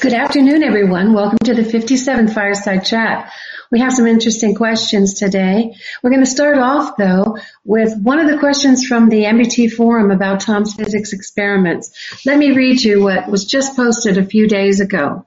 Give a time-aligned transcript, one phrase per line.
[0.00, 1.12] Good afternoon, everyone.
[1.12, 3.30] Welcome to the 57th Fireside Chat.
[3.70, 5.74] We have some interesting questions today.
[6.02, 10.10] We're going to start off, though, with one of the questions from the MBT forum
[10.10, 11.92] about Tom's physics experiments.
[12.24, 15.26] Let me read you what was just posted a few days ago.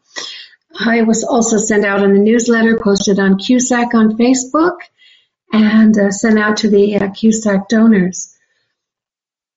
[0.80, 4.78] I was also sent out in the newsletter posted on CUSAC on Facebook
[5.52, 8.33] and uh, sent out to the uh, CUSAC donors.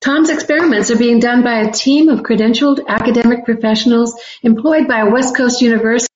[0.01, 5.11] Tom's experiments are being done by a team of credentialed academic professionals employed by a
[5.11, 6.07] West Coast university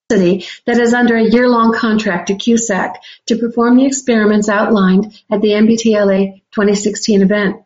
[0.66, 2.95] that is under a year-long contract to CUSAC
[3.27, 7.62] to perform the experiments outlined at the MBTLA 2016 event.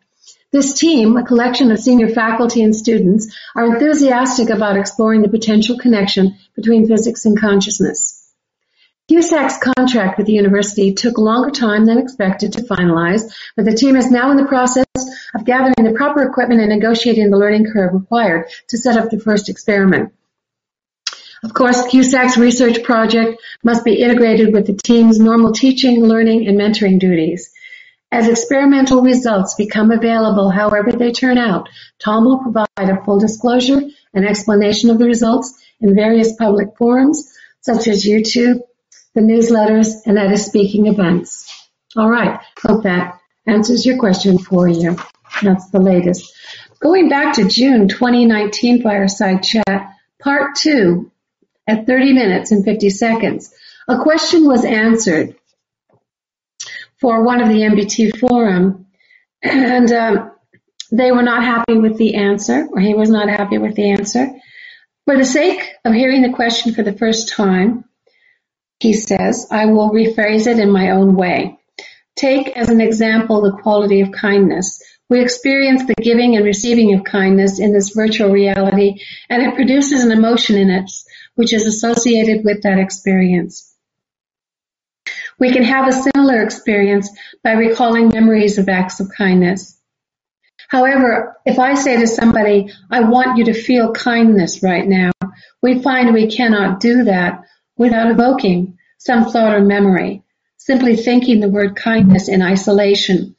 [0.51, 5.77] This team, a collection of senior faculty and students, are enthusiastic about exploring the potential
[5.77, 8.24] connection between physics and consciousness.
[9.11, 13.95] CUSAC's contract with the university took longer time than expected to finalize, but the team
[13.95, 14.85] is now in the process
[15.35, 19.19] of gathering the proper equipment and negotiating the learning curve required to set up the
[19.19, 20.11] first experiment.
[21.43, 26.59] Of course, CUSAC's research project must be integrated with the team's normal teaching, learning, and
[26.59, 27.51] mentoring duties.
[28.11, 31.69] As experimental results become available however they turn out,
[31.99, 33.81] Tom will provide a full disclosure
[34.15, 37.31] and explanation of the results in various public forums,
[37.61, 38.61] such as YouTube,
[39.15, 41.51] the newsletters, and at his speaking events.
[41.95, 44.97] All right, hope that answers your question for you.
[45.41, 46.33] That's the latest.
[46.79, 51.11] Going back to June 2019 Fireside Chat, Part 2,
[51.67, 53.53] at 30 minutes and 50 seconds,
[53.87, 55.35] a question was answered
[56.99, 58.87] for one of the MBT forum,
[59.41, 60.31] and um,
[60.91, 64.29] they were not happy with the answer, or he was not happy with the answer.
[65.05, 67.85] For the sake of hearing the question for the first time,
[68.79, 71.57] he says, I will rephrase it in my own way.
[72.15, 74.81] Take as an example the quality of kindness.
[75.09, 80.03] We experience the giving and receiving of kindness in this virtual reality, and it produces
[80.03, 83.75] an emotion in us which is associated with that experience.
[85.37, 87.09] We can have a similar experience
[87.43, 89.77] by recalling memories of acts of kindness.
[90.69, 95.11] However, if I say to somebody, I want you to feel kindness right now,
[95.61, 97.43] we find we cannot do that
[97.77, 100.23] without evoking some thought or memory.
[100.57, 103.35] Simply thinking the word kindness in isolation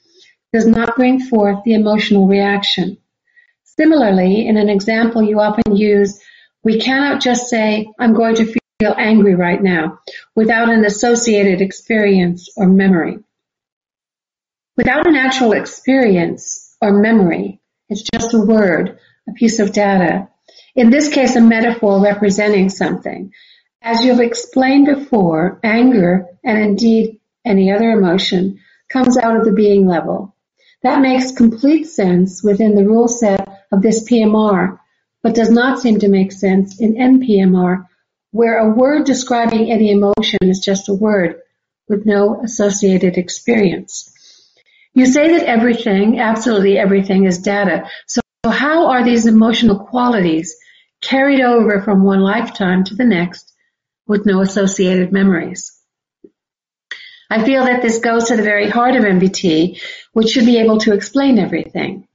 [0.52, 2.98] does not bring forth the emotional reaction.
[3.64, 6.20] Similarly, in an example you often use,
[6.62, 8.46] we cannot just say, I'm going to
[8.80, 9.98] feel angry right now,
[10.34, 13.18] without an associated experience or memory.
[14.76, 18.98] Without an actual experience or memory, it's just a word,
[19.28, 20.28] a piece of data.
[20.74, 23.32] In this case, a metaphor representing something.
[23.86, 28.58] As you have explained before, anger, and indeed any other emotion,
[28.88, 30.34] comes out of the being level.
[30.82, 34.80] That makes complete sense within the rule set of this PMR,
[35.22, 37.86] but does not seem to make sense in NPMR,
[38.32, 41.36] where a word describing any emotion is just a word
[41.88, 44.12] with no associated experience.
[44.94, 47.88] You say that everything, absolutely everything, is data.
[48.08, 50.56] So how are these emotional qualities
[51.00, 53.52] carried over from one lifetime to the next
[54.06, 55.72] with no associated memories.
[57.28, 59.80] I feel that this goes to the very heart of MBT,
[60.12, 62.06] which should be able to explain everything.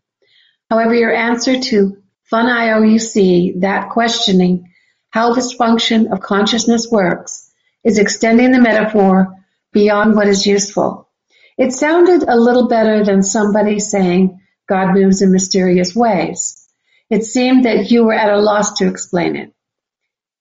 [0.69, 4.72] However, your answer to Fun IOUC, that questioning
[5.09, 7.52] how this function of consciousness works,
[7.84, 9.35] is extending the metaphor
[9.73, 11.09] beyond what is useful.
[11.58, 16.66] It sounded a little better than somebody saying God moves in mysterious ways.
[17.09, 19.53] It seemed that you were at a loss to explain it.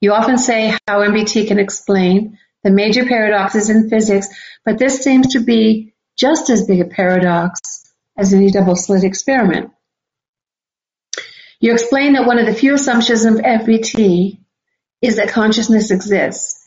[0.00, 4.28] You often say how MBT can explain the major paradoxes in physics,
[4.64, 7.60] but this seems to be just as big a paradox
[8.16, 9.70] as any double-slit experiment.
[11.60, 14.38] You explain that one of the few assumptions of MBT
[15.02, 16.64] is that consciousness exists.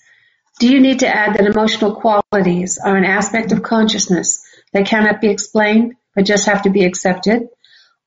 [0.60, 5.22] Do you need to add that emotional qualities are an aspect of consciousness that cannot
[5.22, 7.48] be explained but just have to be accepted?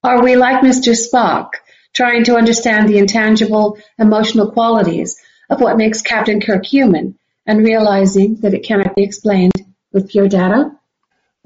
[0.05, 0.95] Are we like Mr.
[0.95, 1.51] Spock,
[1.97, 5.17] trying to understand the intangible emotional qualities
[5.49, 9.53] of what makes Captain Kirk human, and realizing that it cannot be explained
[9.93, 10.73] with pure data?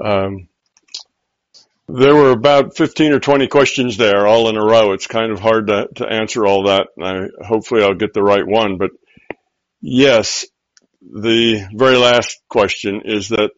[0.02, 0.48] Um,
[1.88, 4.92] there were about 15 or 20 questions there all in a row.
[4.92, 6.88] It's kind of hard to, to answer all that.
[7.00, 8.90] I, hopefully I'll get the right one, but
[9.80, 10.46] yes,
[11.00, 13.50] the very last question is that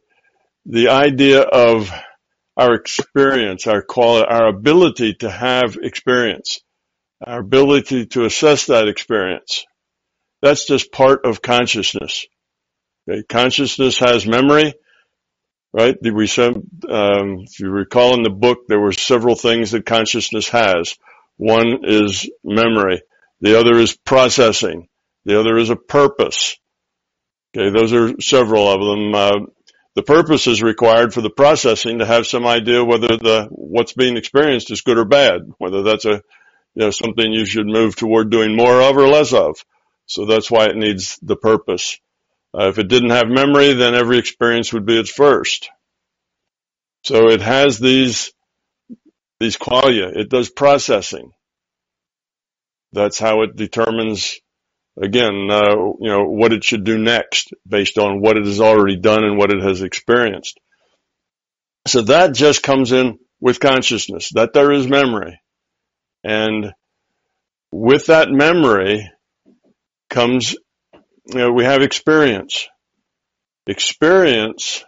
[0.66, 1.90] the idea of
[2.56, 6.60] our experience, our quality, our ability to have experience
[7.24, 9.64] our ability to assess that experience.
[10.40, 12.26] That's just part of consciousness.
[13.08, 13.22] Okay?
[13.28, 14.74] Consciousness has memory,
[15.72, 15.96] right?
[16.02, 20.96] We um, if you recall in the book, there were several things that consciousness has.
[21.36, 23.02] One is memory.
[23.40, 24.88] The other is processing.
[25.24, 26.56] The other is a purpose.
[27.56, 29.14] Okay, those are several of them.
[29.14, 29.46] Uh,
[29.94, 34.16] the purpose is required for the processing to have some idea whether the what's being
[34.16, 36.22] experienced is good or bad, whether that's a
[36.74, 39.64] you know something you should move toward doing more of or less of.
[40.06, 41.98] So that's why it needs the purpose.
[42.54, 45.70] Uh, if it didn't have memory, then every experience would be its first.
[47.04, 48.32] So it has these
[49.40, 50.14] these qualia.
[50.14, 51.32] It does processing.
[52.92, 54.38] That's how it determines
[55.00, 58.96] again, uh, you know, what it should do next based on what it has already
[58.96, 60.60] done and what it has experienced.
[61.86, 65.40] So that just comes in with consciousness, that there is memory.
[66.24, 66.72] And
[67.72, 69.10] with that memory
[70.10, 70.54] comes,
[71.26, 72.68] you know, we have experience.
[73.66, 74.84] Experience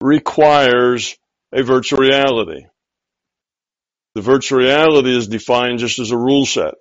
[0.00, 1.16] requires
[1.52, 2.64] a virtual reality.
[4.14, 6.74] The virtual reality is defined just as a rule set.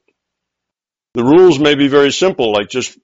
[1.14, 2.98] The rules may be very simple, like just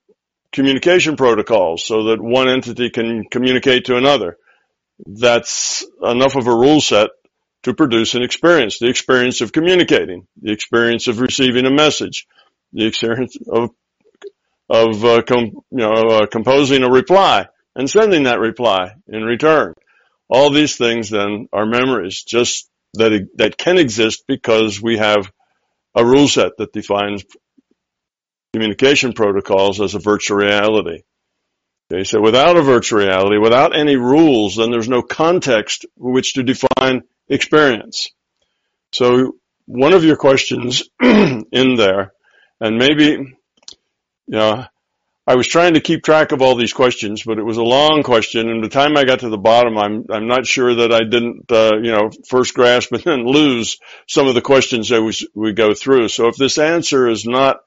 [0.52, 4.38] communication protocols so that one entity can communicate to another.
[5.06, 7.10] That's enough of a rule set
[7.66, 12.28] to produce an experience, the experience of communicating, the experience of receiving a message,
[12.72, 13.72] the experience of
[14.70, 19.74] of uh, com, you know uh, composing a reply and sending that reply in return.
[20.30, 25.32] All these things then are memories, just that that can exist because we have
[25.96, 27.24] a rule set that defines
[28.54, 31.02] communication protocols as a virtual reality.
[31.92, 36.44] Okay, so without a virtual reality, without any rules, then there's no context which to
[36.44, 38.10] define experience.
[38.92, 39.36] So
[39.66, 42.14] one of your questions in there,
[42.60, 43.36] and maybe, you
[44.28, 44.66] know,
[45.28, 48.04] I was trying to keep track of all these questions, but it was a long
[48.04, 51.00] question, and the time I got to the bottom, I'm I'm not sure that I
[51.00, 55.14] didn't, uh, you know, first grasp and then lose some of the questions that we
[55.34, 56.10] we go through.
[56.10, 57.58] So if this answer is not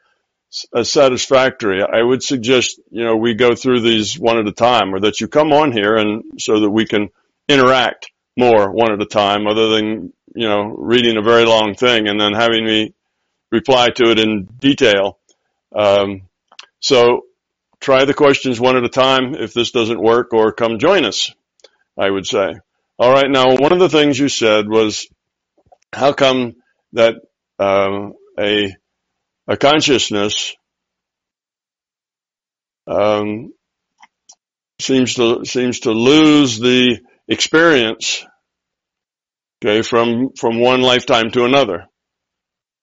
[0.74, 4.94] as satisfactory, I would suggest, you know, we go through these one at a time
[4.94, 7.10] or that you come on here and so that we can
[7.48, 12.08] interact more one at a time other than, you know, reading a very long thing
[12.08, 12.94] and then having me
[13.50, 15.18] reply to it in detail.
[15.74, 16.22] Um,
[16.80, 17.22] so
[17.80, 21.32] try the questions one at a time if this doesn't work or come join us,
[21.98, 22.54] I would say.
[22.98, 23.30] All right.
[23.30, 25.08] Now, one of the things you said was
[25.92, 26.56] how come
[26.92, 27.16] that,
[27.58, 28.76] um, a
[29.48, 30.54] a consciousness
[32.86, 33.52] um,
[34.80, 38.24] seems to seems to lose the experience
[39.62, 41.86] okay from from one lifetime to another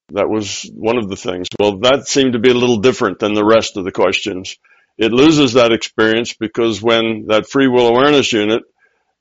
[0.10, 3.34] that was one of the things well that seemed to be a little different than
[3.34, 4.58] the rest of the questions
[4.98, 8.64] it loses that experience because when that free will awareness unit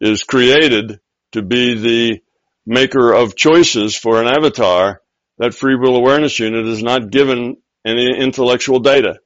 [0.00, 1.00] is created
[1.32, 2.20] to be the
[2.66, 5.00] maker of choices for an avatar
[5.38, 9.18] that free will awareness unit is not given any intellectual data.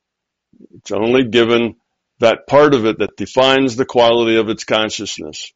[0.74, 1.76] It's only given
[2.20, 5.52] that part of it that defines the quality of its consciousness.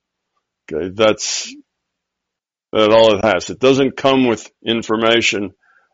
[0.72, 1.54] Okay, that's
[2.72, 3.50] that all it has.
[3.50, 5.52] It doesn't come with information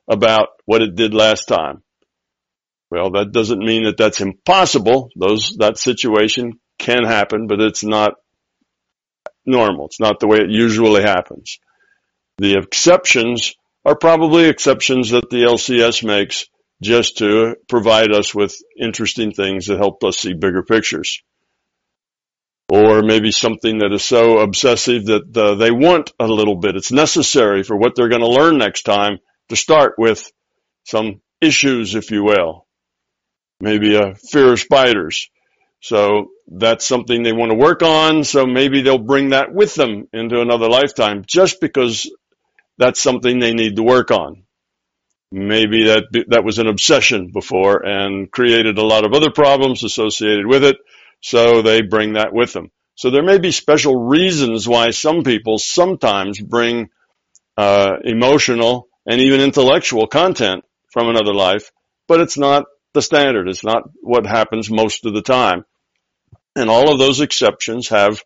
[0.09, 1.83] about what it did last time.
[2.91, 5.11] Well, that doesn't mean that that's impossible.
[5.17, 8.15] Those that situation can happen, but it's not
[9.45, 9.87] normal.
[9.87, 11.59] It's not the way it usually happens.
[12.39, 13.55] The exceptions
[13.85, 16.47] are probably exceptions that the LCS makes
[16.81, 21.23] just to provide us with interesting things that help us see bigger pictures.
[22.71, 26.77] Or maybe something that is so obsessive that uh, they want a little bit.
[26.77, 30.31] It's necessary for what they're going to learn next time to start with
[30.85, 32.67] some issues, if you will.
[33.61, 35.31] Maybe a fear of spiders.
[35.81, 38.25] So that's something they want to work on.
[38.25, 42.11] So maybe they'll bring that with them into another lifetime just because
[42.79, 44.45] that's something they need to work on.
[45.31, 50.47] Maybe that that was an obsession before and created a lot of other problems associated
[50.47, 50.79] with it,
[51.21, 52.71] so they bring that with them.
[52.95, 56.91] So there may be special reasons why some people sometimes bring
[57.57, 61.71] uh, emotional and even intellectual content from another life,
[62.09, 63.49] but it's not the standard.
[63.49, 65.65] It's not what happens most of the time.
[66.57, 68.23] And all of those exceptions have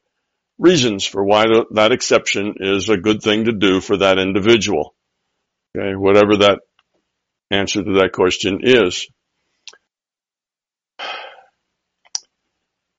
[0.58, 4.94] reasons for why that exception is a good thing to do for that individual.
[5.76, 6.60] Okay, whatever that
[7.50, 9.06] answer to that question is.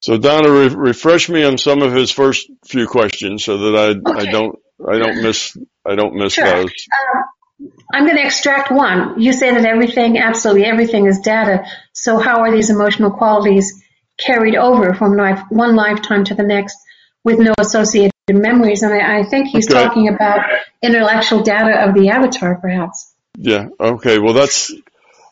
[0.03, 4.11] So Donna, re- refresh me on some of his first few questions so that I,
[4.11, 4.27] okay.
[4.27, 5.55] I don't I don't miss
[5.85, 6.45] I don't miss sure.
[6.45, 6.71] those.
[6.91, 9.21] Um, I'm going to extract one.
[9.21, 11.65] You say that everything, absolutely everything, is data.
[11.93, 13.81] So how are these emotional qualities
[14.17, 16.75] carried over from life, one lifetime to the next?
[17.23, 18.83] with no associated memories.
[18.83, 19.83] And I, I think he's okay.
[19.83, 20.41] talking about
[20.81, 23.13] intellectual data of the avatar, perhaps.
[23.37, 23.67] Yeah.
[23.79, 24.19] Okay.
[24.19, 24.71] Well, that's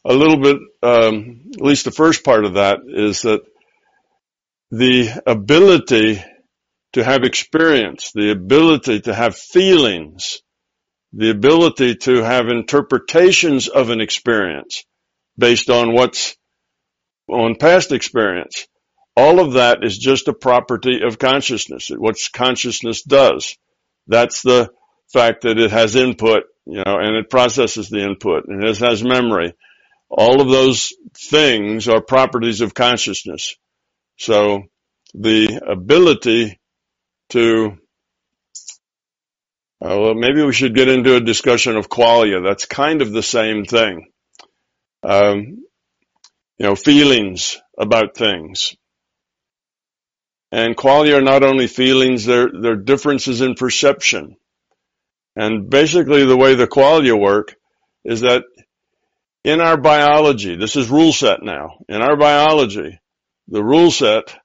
[0.06, 3.42] a little bit, um, at least the first part of that is that
[4.72, 6.24] the ability
[6.94, 10.42] to have experience, the ability to have feelings,
[11.12, 14.86] the ability to have interpretations of an experience
[15.38, 16.38] based on what's
[17.30, 18.68] on past experience.
[19.18, 21.90] All of that is just a property of consciousness.
[21.90, 23.58] What consciousness does.
[24.08, 24.72] That's the
[25.12, 29.04] fact that it has input, you know, and it processes the input and it has
[29.04, 29.54] memory.
[30.10, 33.56] All of those things are properties of consciousness.
[34.22, 34.66] So
[35.16, 36.60] the ability
[37.30, 37.72] to
[39.84, 42.44] uh, well, maybe we should get into a discussion of qualia.
[42.44, 44.12] That's kind of the same thing.
[45.02, 45.66] Um,
[46.60, 48.76] you know, feelings about things.
[50.52, 54.36] And qualia are not only feelings, they're, they're differences in perception.
[55.36, 57.56] And basically the way the qualia work
[58.06, 58.44] is that
[59.44, 63.01] in our biology, this is rule set now, in our biology,
[63.48, 64.36] the rule set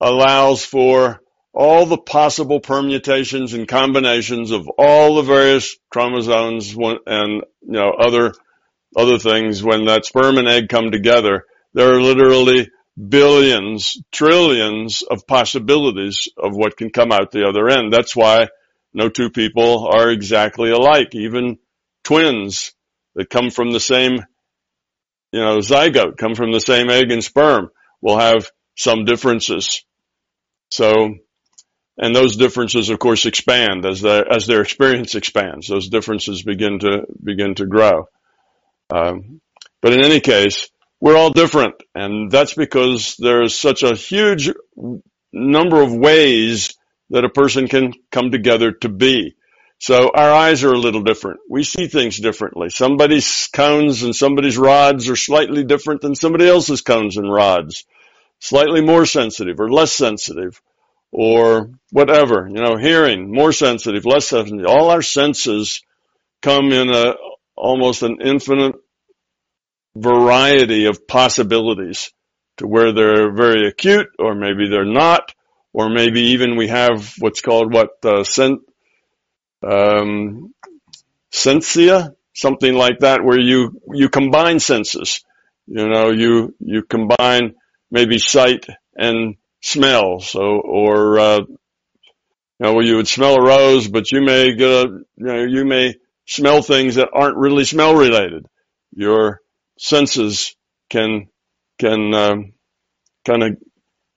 [0.00, 1.20] allows for
[1.52, 6.74] all the possible permutations and combinations of all the various chromosomes
[7.06, 8.32] and you know other
[8.96, 9.62] other things.
[9.62, 11.44] When that sperm and egg come together
[11.74, 12.70] there are literally
[13.08, 17.92] billions trillions of possibilities of what can come out the other end.
[17.92, 18.48] That's why
[18.92, 21.14] no two people are exactly alike.
[21.14, 21.58] Even
[22.04, 22.72] twins
[23.14, 24.24] that come from the same
[25.32, 27.70] you know zygote come from the same egg and sperm
[28.00, 29.84] will have some differences
[30.70, 31.14] so
[32.00, 35.68] and those differences, of course, expand as their as their experience expands.
[35.68, 38.08] Those differences begin to begin to grow.
[38.88, 39.42] Um,
[39.82, 44.50] but in any case, we're all different, and that's because there's such a huge
[45.30, 46.74] number of ways
[47.10, 49.34] that a person can come together to be.
[49.80, 51.40] So our eyes are a little different.
[51.48, 52.68] We see things differently.
[52.68, 57.86] Somebody's cones and somebody's rods are slightly different than somebody else's cones and rods.
[58.40, 60.60] Slightly more sensitive or less sensitive
[61.10, 64.66] or whatever, you know, hearing, more sensitive, less sensitive.
[64.66, 65.82] All our senses
[66.42, 67.14] come in a
[67.56, 68.76] almost an infinite
[69.96, 72.12] variety of possibilities
[72.58, 75.34] to where they're very acute or maybe they're not
[75.72, 78.60] or maybe even we have what's called what uh, sen-
[79.62, 80.54] um,
[81.32, 85.22] sensia something like that where you you combine senses
[85.66, 87.54] you know you you combine
[87.90, 90.20] maybe sight and smell.
[90.20, 91.56] So, or, uh, you
[92.58, 95.64] know, well, you would smell a rose, but you may get a, you know, you
[95.64, 95.94] may
[96.26, 98.46] smell things that aren't really smell related.
[98.92, 99.40] Your
[99.78, 100.54] senses
[100.88, 101.28] can,
[101.78, 102.52] can, um,
[103.24, 103.56] kind of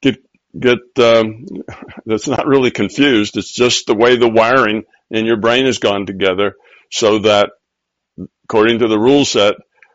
[0.01, 0.17] get,
[0.57, 1.45] get, um,
[2.05, 3.37] that's not really confused.
[3.37, 4.83] It's just the way the wiring
[5.13, 6.55] in your brain has gone together
[6.91, 7.51] so that
[8.43, 9.53] according to the rule set,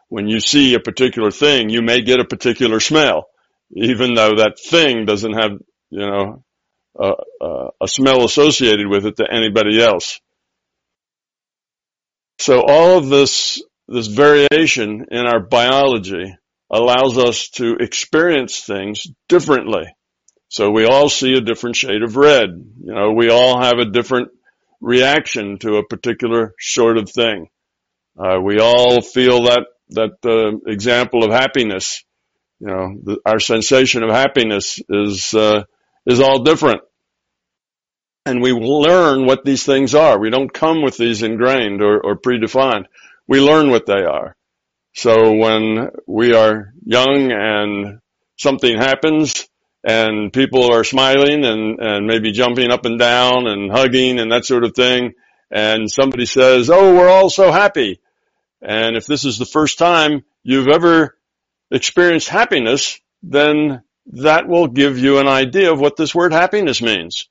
[0.09, 3.27] when you see a particular thing, you may get a particular smell
[3.71, 5.53] even though that thing doesn't have,
[5.91, 6.45] you know,
[6.99, 10.21] a, smell associated with it to anybody else.
[12.39, 16.37] So all of this, this variation in our biology
[16.71, 19.87] allows us to experience things differently.
[20.49, 22.51] So we all see a different shade of red.
[22.51, 24.29] You know, we all have a different
[24.81, 27.49] reaction to a particular sort of thing.
[28.19, 32.05] Uh, we all feel that, that uh, example of happiness
[32.61, 35.65] you know, the, our sensation of happiness is, uh,
[36.07, 36.81] is all different.
[38.27, 40.19] And we learn what these things are.
[40.19, 42.87] We don't come with these ingrained or, or predefined.
[43.27, 44.37] We learn what they are.
[44.95, 48.01] So when we are young and
[48.37, 49.49] something happens
[49.85, 54.45] and people are smiling and, and maybe jumping up and down and hugging and that
[54.45, 55.13] sort of thing,
[55.51, 58.01] and somebody says, oh, we're all so happy.
[58.61, 61.17] And if this is the first time you've ever
[61.71, 67.29] experienced happiness, then that will give you an idea of what this word happiness means.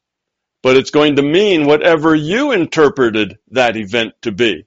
[0.63, 4.65] But it's going to mean whatever you interpreted that event to be.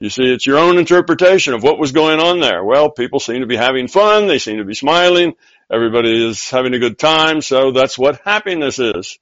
[0.00, 2.64] You see, it's your own interpretation of what was going on there.
[2.64, 4.28] Well, people seem to be having fun.
[4.28, 5.34] They seem to be smiling.
[5.70, 7.42] Everybody is having a good time.
[7.42, 9.18] So that's what happiness is.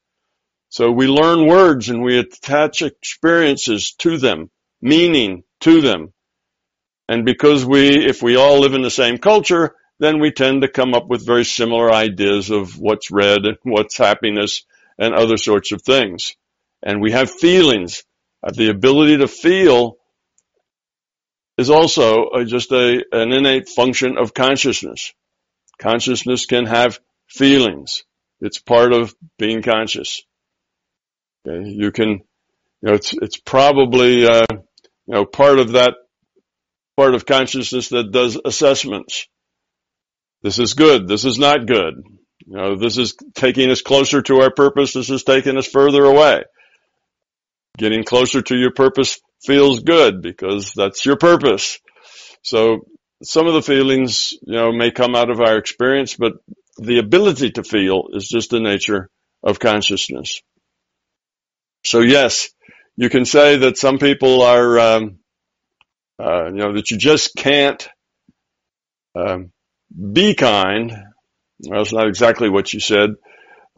[0.69, 4.51] So we learn words and we attach experiences to them,
[4.81, 6.13] meaning to them.
[7.09, 10.69] And because we, if we all live in the same culture, then we tend to
[10.69, 14.65] come up with very similar ideas of what's red and what's happiness
[14.99, 16.35] and other sorts of things.
[16.83, 18.05] And we have feelings.
[18.43, 19.97] Uh, the ability to feel
[21.59, 25.13] is also just a, an innate function of consciousness.
[25.87, 28.03] Consciousness can have feelings.
[28.41, 30.23] It's part of being conscious.
[31.47, 31.69] Okay?
[31.69, 32.21] You can, you
[32.83, 35.95] know, it's, it's probably, uh, you know, part of that
[36.97, 39.29] part of consciousness that does assessments.
[40.43, 41.07] This is good.
[41.07, 41.95] This is not good.
[42.47, 44.93] You know, this is taking us closer to our purpose.
[44.93, 46.45] This is taking us further away.
[47.79, 51.79] Getting closer to your purpose feels good because that's your purpose.
[52.43, 52.87] So
[53.23, 56.35] some of the feelings, you know, may come out of our experience, but
[56.79, 59.09] the ability to feel is just the nature
[59.43, 60.43] of consciousness.
[61.85, 62.51] So yes,
[62.97, 65.19] you can say that some people are, um,
[66.19, 67.89] uh, you know, that you just can't
[69.15, 69.53] um,
[70.13, 70.91] be kind.
[71.61, 73.11] Well, that's not exactly what you said.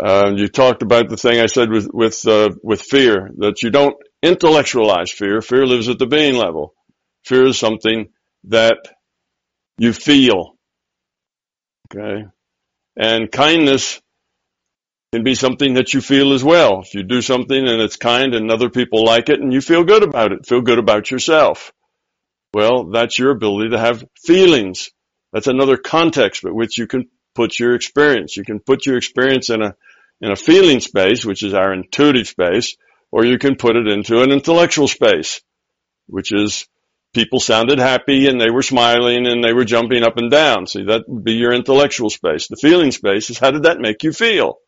[0.02, 3.70] Uh, you talked about the thing I said with with uh, with fear that you
[3.70, 5.40] don't intellectualize fear.
[5.40, 6.74] Fear lives at the being level.
[7.24, 8.08] Fear is something
[8.44, 8.78] that
[9.78, 10.56] you feel.
[11.90, 12.26] Okay,
[12.96, 14.00] and kindness
[15.12, 16.82] can be something that you feel as well.
[16.82, 19.84] If you do something and it's kind and other people like it and you feel
[19.84, 21.72] good about it, feel good about yourself.
[22.52, 24.90] Well, that's your ability to have feelings.
[25.32, 28.36] That's another context by which you can put your experience.
[28.36, 29.74] You can put your experience in a,
[30.20, 32.76] in a feeling space, which is our intuitive space,
[33.10, 35.40] or you can put it into an intellectual space,
[36.06, 36.66] which is
[37.14, 40.66] people sounded happy and they were smiling and they were jumping up and down.
[40.66, 42.48] See, that would be your intellectual space.
[42.48, 44.58] The feeling space is how did that make you feel?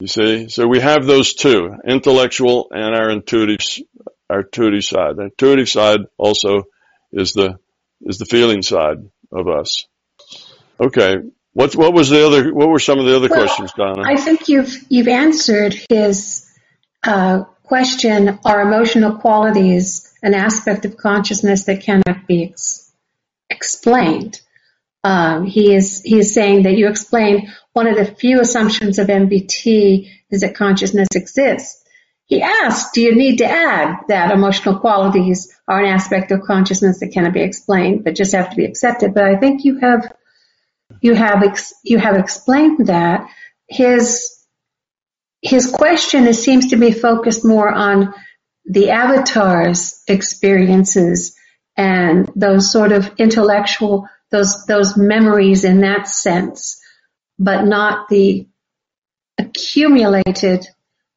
[0.00, 3.60] You see, so we have those two, intellectual and our intuitive,
[4.30, 5.16] our intuitive side.
[5.16, 6.64] The intuitive side also
[7.12, 7.58] is the,
[8.02, 8.98] is the feeling side
[9.32, 9.86] of us.
[10.80, 11.16] Okay.
[11.52, 14.02] What, what was the other, what were some of the other well, questions, Donna?
[14.04, 16.48] I think you've, you've answered his,
[17.02, 22.92] uh, question, are emotional qualities an aspect of consciousness that cannot be ex-
[23.50, 24.40] explained?
[25.04, 29.06] Um, he is he is saying that you explained one of the few assumptions of
[29.06, 31.84] MBT is that consciousness exists.
[32.24, 37.00] He asked, do you need to add that emotional qualities are an aspect of consciousness
[37.00, 39.14] that cannot be explained, but just have to be accepted?
[39.14, 40.12] But I think you have
[41.00, 43.28] you have ex- you have explained that
[43.68, 44.37] his
[45.42, 48.14] his question seems to be focused more on
[48.64, 51.36] the avatar's experiences
[51.76, 56.80] and those sort of intellectual those those memories in that sense,
[57.38, 58.46] but not the
[59.38, 60.66] accumulated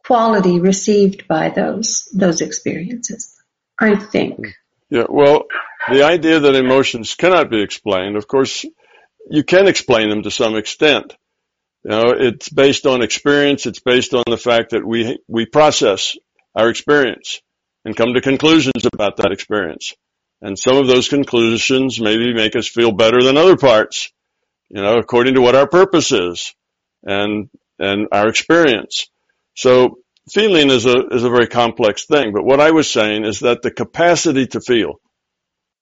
[0.06, 3.36] quality received by those those experiences.
[3.80, 4.56] I think.
[4.90, 5.46] Yeah, well,
[5.90, 8.66] the idea that emotions cannot be explained, of course,
[9.30, 11.16] you can explain them to some extent.
[11.84, 13.65] You know, it's based on experience.
[13.65, 16.15] It's based on the fact that we we process
[16.56, 17.41] our experience
[17.86, 19.94] and come to conclusions about that experience.
[20.41, 24.12] And some of those conclusions maybe make us feel better than other parts,
[24.70, 26.54] you know, according to what our purpose is
[27.04, 29.08] and, and our experience.
[29.56, 30.00] So
[30.32, 32.34] feeling is a, is a very complex thing.
[32.34, 35.00] But what I was saying is that the capacity to feel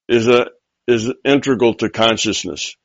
[0.10, 0.48] is a,
[0.88, 2.76] is integral to consciousness.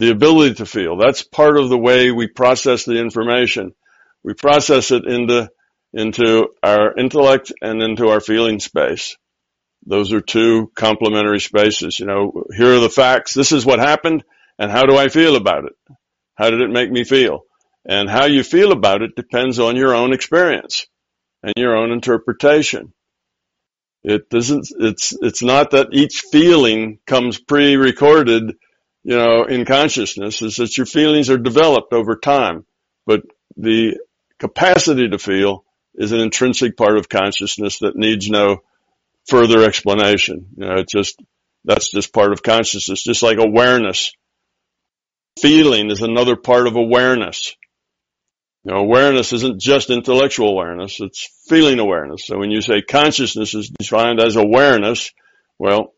[0.00, 0.96] The ability to feel.
[0.96, 3.74] That's part of the way we process the information.
[4.22, 5.50] We process it into,
[5.92, 9.16] into our intellect and into our feeling space.
[9.86, 12.00] Those are two complementary spaces.
[12.00, 13.34] You know, here are the facts.
[13.34, 14.24] This is what happened
[14.58, 15.96] and how do I feel about it?
[16.34, 17.42] How did it make me feel?
[17.86, 20.86] And how you feel about it depends on your own experience
[21.42, 22.92] and your own interpretation.
[24.02, 28.54] It doesn't, it's, it's not that each feeling comes pre-recorded,
[29.04, 30.42] you know, in consciousness.
[30.42, 32.64] is that your feelings are developed over time,
[33.06, 33.22] but
[33.56, 33.98] the
[34.38, 35.64] capacity to feel
[35.94, 38.62] is an intrinsic part of consciousness that needs no
[39.28, 40.46] further explanation.
[40.56, 41.22] You know, it's just,
[41.64, 44.12] that's just part of consciousness, just like awareness.
[45.40, 47.54] Feeling is another part of awareness.
[48.64, 52.26] You know, awareness isn't just intellectual awareness, it's feeling awareness.
[52.26, 55.12] So when you say consciousness is defined as awareness,
[55.64, 55.94] well,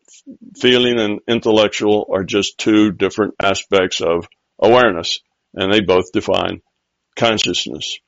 [0.55, 4.25] feeling and intellectual are just two different aspects of
[4.57, 5.19] awareness,
[5.53, 6.61] and they both define
[7.17, 7.99] consciousness.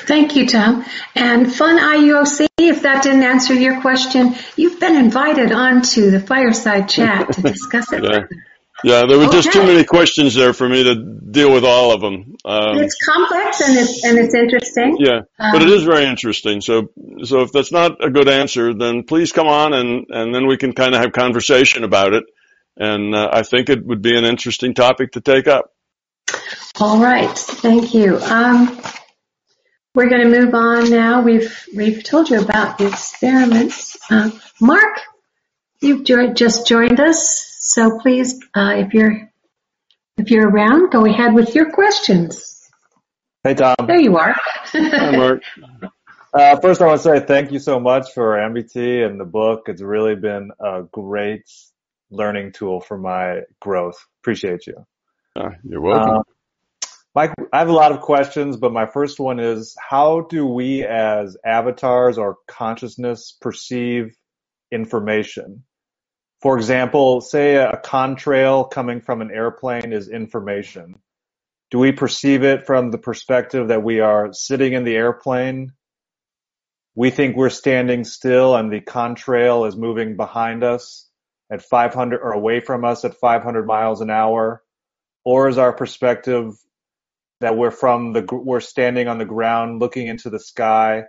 [0.00, 0.84] Thank you, Tom.
[1.14, 6.86] And Fun IUOC, if that didn't answer your question, you've been invited onto the fireside
[6.86, 8.04] chat to discuss it.
[8.04, 8.26] yeah.
[8.84, 9.36] Yeah, there were okay.
[9.40, 12.36] just too many questions there for me to deal with all of them.
[12.44, 14.96] Um, it's complex and it's and it's interesting.
[14.98, 16.60] Yeah, um, but it is very interesting.
[16.60, 16.90] So,
[17.22, 20.56] so if that's not a good answer, then please come on and and then we
[20.56, 22.24] can kind of have conversation about it.
[22.76, 25.72] And uh, I think it would be an interesting topic to take up.
[26.80, 28.18] All right, thank you.
[28.18, 28.80] Um,
[29.94, 31.20] we're going to move on now.
[31.20, 33.96] We've we've told you about the experiments.
[34.10, 35.00] Uh, Mark,
[35.82, 39.30] you've jo- just joined us, so please, uh, if you're
[40.18, 42.68] if you're around, go ahead with your questions.
[43.44, 43.76] Hey Tom.
[43.86, 44.34] There you are.
[44.72, 45.42] Hi Mark.
[46.34, 49.64] Uh, first, I want to say thank you so much for MBT and the book.
[49.66, 51.44] It's really been a great
[52.10, 54.02] learning tool for my growth.
[54.22, 54.76] Appreciate you.
[55.36, 56.16] Uh, you're welcome.
[56.16, 56.22] Uh,
[57.14, 60.86] Mike, I have a lot of questions, but my first one is how do we
[60.86, 64.16] as avatars or consciousness perceive
[64.70, 65.64] information?
[66.42, 70.96] For example, say a contrail coming from an airplane is information.
[71.70, 75.72] Do we perceive it from the perspective that we are sitting in the airplane?
[76.96, 81.08] We think we're standing still and the contrail is moving behind us
[81.48, 84.64] at 500 or away from us at 500 miles an hour?
[85.24, 86.54] Or is our perspective
[87.40, 91.04] that we're from the we're standing on the ground looking into the sky,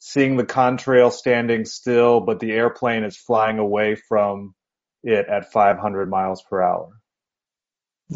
[0.00, 4.54] seeing the contrail standing still, but the airplane is flying away from
[5.02, 6.88] it at 500 miles per hour?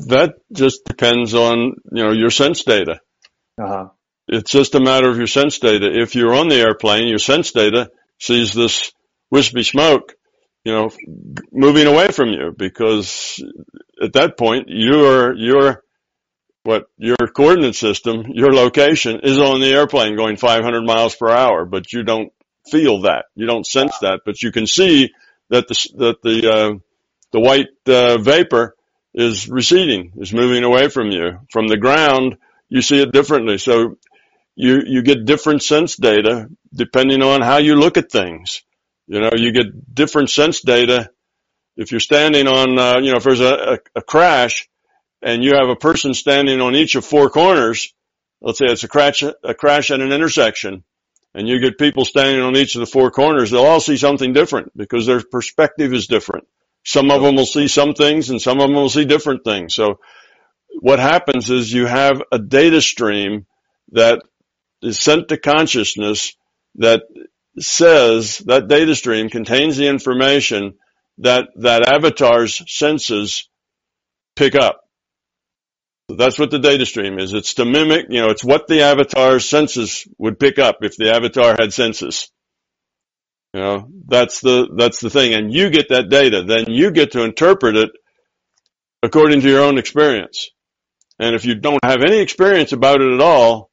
[0.08, 3.00] That just depends on you know your sense data.
[3.58, 3.88] Uh-huh.
[4.28, 5.88] It's just a matter of your sense data.
[5.90, 8.92] If you're on the airplane, your sense data sees this
[9.30, 10.14] wispy smoke,
[10.64, 10.90] you know,
[11.52, 13.42] moving away from you because
[14.02, 15.82] at that point you're you're
[16.64, 21.64] what your coordinate system, your location is on the airplane going 500 miles per hour,
[21.64, 22.32] but you don't
[22.68, 23.26] feel that.
[23.36, 25.12] You don't sense that, but you can see
[25.50, 26.74] that the, that the, uh,
[27.32, 28.76] the white, uh, vapor
[29.14, 31.40] is receding, is moving away from you.
[31.50, 32.36] From the ground,
[32.68, 33.58] you see it differently.
[33.58, 33.96] So
[34.54, 38.62] you, you get different sense data depending on how you look at things.
[39.06, 41.10] You know, you get different sense data.
[41.76, 44.68] If you're standing on, uh, you know, if there's a, a, a crash,
[45.22, 47.92] and you have a person standing on each of four corners,
[48.40, 50.84] let's say it's a crash, a crash at an intersection,
[51.36, 54.32] and you get people standing on each of the four corners, they'll all see something
[54.32, 56.48] different because their perspective is different.
[56.82, 59.74] Some of them will see some things and some of them will see different things.
[59.74, 60.00] So
[60.80, 63.44] what happens is you have a data stream
[63.92, 64.22] that
[64.80, 66.34] is sent to consciousness
[66.76, 67.02] that
[67.58, 70.78] says that data stream contains the information
[71.18, 73.46] that that avatar's senses
[74.36, 74.85] pick up.
[76.08, 77.32] That's what the data stream is.
[77.32, 81.12] It's to mimic, you know, it's what the avatar's senses would pick up if the
[81.12, 82.30] avatar had senses.
[83.52, 85.34] You know, that's the, that's the thing.
[85.34, 86.44] And you get that data.
[86.44, 87.90] Then you get to interpret it
[89.02, 90.50] according to your own experience.
[91.18, 93.70] And if you don't have any experience about it at all,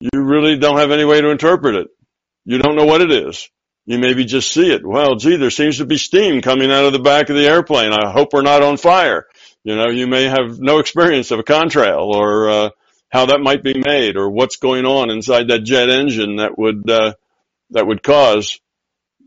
[0.00, 1.88] you really don't have any way to interpret it.
[2.44, 3.48] You don't know what it is.
[3.84, 4.86] You maybe just see it.
[4.86, 7.92] Well, gee, there seems to be steam coming out of the back of the airplane.
[7.92, 9.26] I hope we're not on fire.
[9.64, 12.70] You know, you may have no experience of a contrail or uh,
[13.10, 16.88] how that might be made or what's going on inside that jet engine that would
[16.90, 17.14] uh,
[17.70, 18.58] that would cause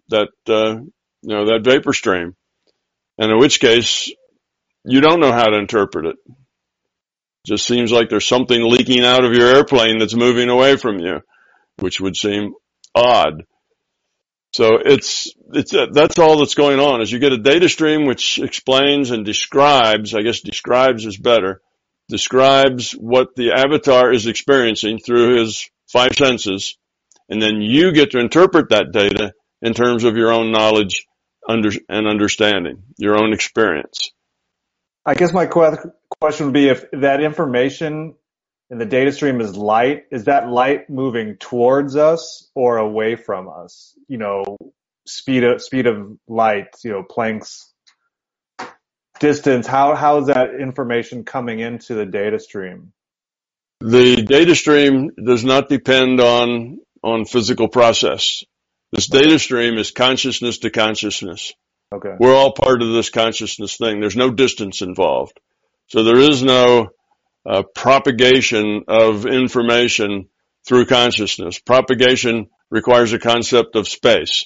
[0.09, 0.75] that uh,
[1.21, 2.35] you know that vapor stream.
[3.17, 4.11] And in which case,
[4.83, 6.15] you don't know how to interpret it.
[7.45, 11.21] Just seems like there's something leaking out of your airplane that's moving away from you,
[11.77, 12.53] which would seem
[12.93, 13.43] odd.
[14.55, 18.05] So it's, it's, uh, that's all that's going on is you get a data stream
[18.05, 21.61] which explains and describes, I guess describes is better,
[22.07, 26.77] describes what the avatar is experiencing through his five senses.
[27.27, 31.05] And then you get to interpret that data in terms of your own knowledge
[31.45, 34.13] under, and understanding, your own experience.
[35.05, 38.15] I guess my question would be if that information
[38.69, 43.47] and the data stream is light, is that light moving towards us or away from
[43.47, 43.93] us?
[44.07, 44.57] You know,
[45.05, 47.71] speed of speed of light, you know, Planck's
[49.19, 49.67] distance.
[49.67, 52.91] How how is that information coming into the data stream?
[53.81, 58.43] The data stream does not depend on on physical process.
[58.91, 61.53] This data stream is consciousness to consciousness.
[61.93, 62.15] Okay.
[62.19, 63.99] We're all part of this consciousness thing.
[63.99, 65.39] There's no distance involved.
[65.87, 66.89] So there is no
[67.45, 70.29] uh, propagation of information
[70.67, 71.59] through consciousness.
[71.59, 74.45] Propagation requires a concept of space.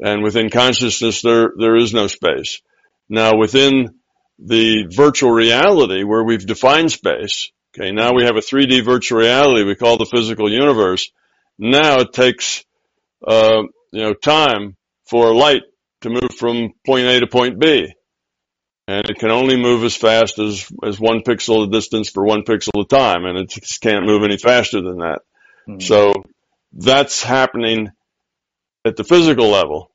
[0.00, 2.60] And within consciousness, there, there is no space.
[3.08, 3.94] Now within
[4.38, 9.64] the virtual reality where we've defined space, okay, now we have a 3D virtual reality
[9.64, 11.10] we call the physical universe.
[11.58, 12.64] Now it takes,
[13.26, 13.62] uh,
[13.92, 14.76] you know, time
[15.08, 15.62] for light
[16.02, 17.92] to move from point A to point B
[18.88, 22.42] and it can only move as fast as, as one pixel of distance for one
[22.42, 25.18] pixel of time, and it just can't move any faster than that.
[25.68, 25.80] Mm-hmm.
[25.80, 26.14] So
[26.72, 27.90] that's happening
[28.86, 29.92] at the physical level.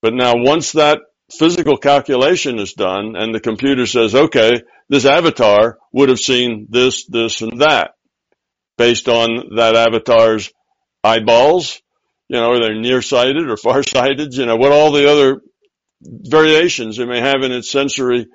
[0.00, 1.00] But now once that
[1.38, 7.04] physical calculation is done and the computer says, okay, this avatar would have seen this,
[7.04, 7.90] this, and that
[8.78, 10.50] based on that avatar's
[11.04, 11.82] eyeballs,
[12.28, 15.42] you know, are they nearsighted or farsighted, you know, what all the other
[16.02, 18.26] variations it may have in its sensory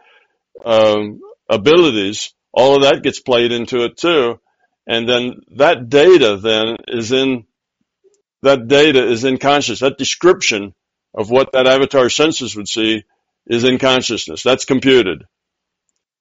[0.65, 4.39] um, abilities, all of that gets played into it too.
[4.85, 7.45] And then that data then is in
[8.41, 9.79] that data is in consciousness.
[9.79, 10.73] That description
[11.13, 13.03] of what that avatar senses would see
[13.47, 14.43] is in consciousness.
[14.43, 15.23] That's computed.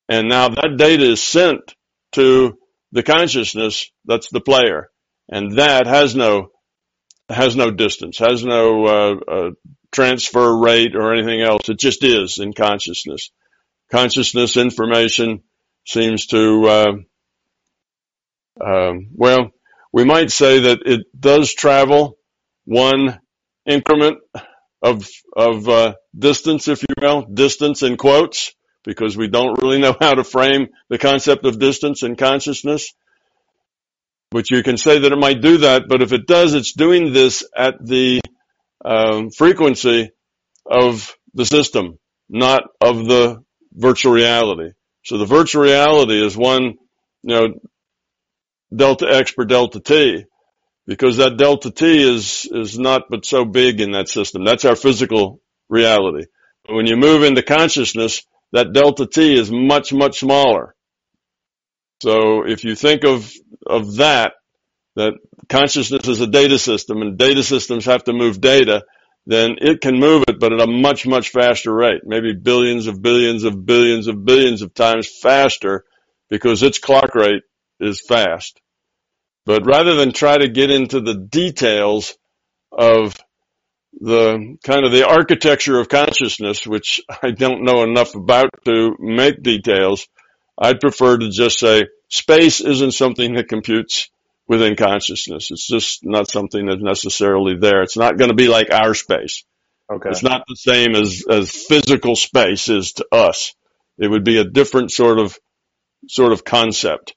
[0.09, 1.75] And now that data is sent
[2.13, 2.59] to
[2.93, 4.91] the consciousness that's the player.
[5.29, 6.51] And that has no,
[7.33, 9.51] has no distance, has no uh, uh,
[9.91, 11.69] transfer rate or anything else.
[11.69, 13.31] It just is in consciousness.
[13.91, 15.43] Consciousness information
[15.87, 16.93] seems to, uh,
[18.65, 19.51] um, well,
[19.93, 22.17] we might say that it does travel
[22.65, 23.21] one
[23.67, 24.19] increment
[24.83, 29.97] of of uh, distance, if you will, distance in quotes, because we don't really know
[30.01, 32.93] how to frame the concept of distance in consciousness.
[34.33, 37.13] But you can say that it might do that, but if it does, it's doing
[37.13, 38.23] this at the
[38.83, 40.11] um, frequency
[40.65, 41.99] of the system,
[42.31, 44.71] not of the virtual reality.
[45.05, 47.49] So the virtual reality is one, you know,
[48.75, 50.25] delta X per delta T
[50.87, 54.45] because that delta T is, is not but so big in that system.
[54.45, 56.27] That's our physical reality.
[56.67, 60.75] But when you move into consciousness, that delta T is much, much smaller.
[62.03, 63.33] So if you think of,
[63.65, 64.33] of that,
[64.97, 65.13] that
[65.49, 68.83] consciousness is a data system and data systems have to move data,
[69.25, 73.01] then it can move it, but at a much, much faster rate, maybe billions of
[73.01, 75.85] billions of billions of billions of times faster
[76.29, 77.45] because its clock rate
[77.79, 78.61] is fast.
[79.47, 82.17] But rather than try to get into the details
[82.73, 83.17] of
[83.93, 89.41] the kind of the architecture of consciousness, which I don't know enough about to make
[89.41, 90.09] details,
[90.59, 94.11] I'd prefer to just say space isn't something that computes
[94.47, 95.51] within consciousness.
[95.51, 97.83] It's just not something that's necessarily there.
[97.83, 99.45] It's not going to be like our space.
[99.91, 100.11] Okay.
[100.11, 103.55] It's not the same as, as physical space is to us.
[103.99, 105.39] It would be a different sort of,
[106.09, 107.15] sort of concept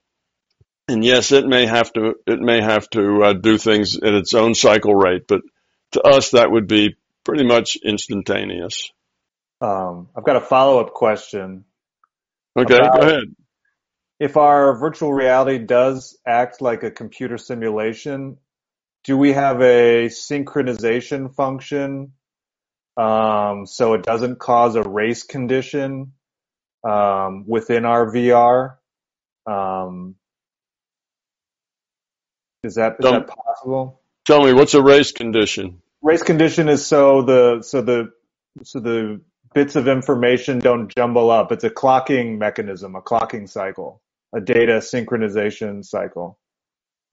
[0.88, 4.34] and yes, it may have to it may have to uh, do things at its
[4.34, 5.42] own cycle rate, but
[5.92, 8.92] to us that would be pretty much instantaneous.
[9.62, 11.66] Um, I've got a follow up question.
[12.58, 13.36] Okay, go ahead.
[14.20, 18.38] If our virtual reality does act like a computer simulation,
[19.04, 22.14] do we have a synchronization function
[22.98, 26.14] um, so it doesn't cause a race condition
[26.84, 28.78] um, within our VR?
[29.46, 30.16] Um,
[32.64, 34.02] is that is that possible?
[34.26, 35.82] Tell me, what's a race condition?
[36.02, 38.12] Race condition is so the so the
[38.64, 39.22] so the
[39.56, 41.52] bits of information don't jumble up.
[41.52, 44.02] It's a clocking mechanism, a clocking cycle,
[44.36, 46.38] a data synchronization cycle.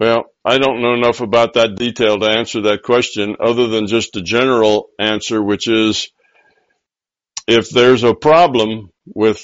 [0.00, 4.16] Well, I don't know enough about that detail to answer that question other than just
[4.16, 6.10] a general answer, which is
[7.46, 9.40] if there's a problem with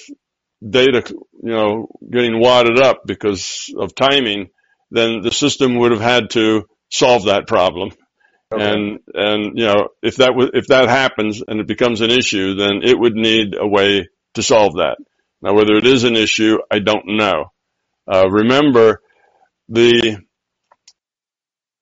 [0.68, 1.04] data,
[1.42, 4.48] you know, getting wadded up because of timing,
[4.90, 7.90] then the system would have had to solve that problem.
[8.52, 8.64] Okay.
[8.64, 12.54] And, and, you know, if that was, if that happens and it becomes an issue,
[12.54, 14.96] then it would need a way to solve that.
[15.42, 17.52] Now, whether it is an issue, I don't know.
[18.11, 19.02] Uh, remember
[19.68, 20.22] the,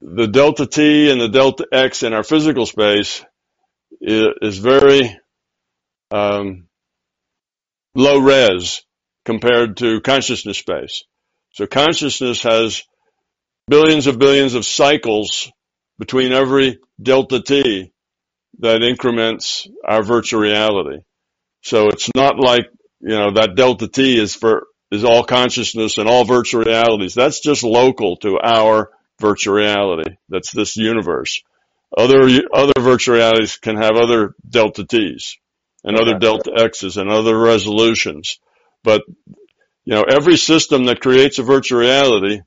[0.01, 3.25] the delta T and the delta X in our physical space
[4.01, 5.17] is, is very,
[6.11, 6.67] um,
[7.95, 8.83] low res
[9.25, 11.05] compared to consciousness space.
[11.53, 12.83] So consciousness has
[13.69, 15.51] billions of billions of cycles
[15.99, 17.93] between every delta t
[18.59, 20.99] that increments our virtual reality.
[21.63, 22.67] So it's not like,
[23.01, 27.15] you know, that delta t is for, is all consciousness and all virtual realities.
[27.15, 30.17] That's just local to our virtual reality.
[30.29, 31.43] That's this universe.
[31.97, 35.39] Other, other virtual realities can have other delta t's
[35.85, 38.39] and other delta x's and other resolutions.
[38.83, 39.03] But,
[39.85, 42.41] you know, every system that creates a virtual reality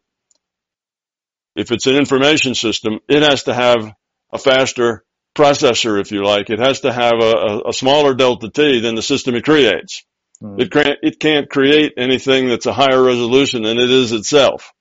[1.60, 3.94] if it's an information system, it has to have
[4.32, 5.04] a faster
[5.36, 6.50] processor, if you like.
[6.50, 10.06] It has to have a, a smaller delta T than the system it creates.
[10.42, 10.62] Mm.
[10.62, 14.72] It can't, it can't create anything that's a higher resolution than it is itself.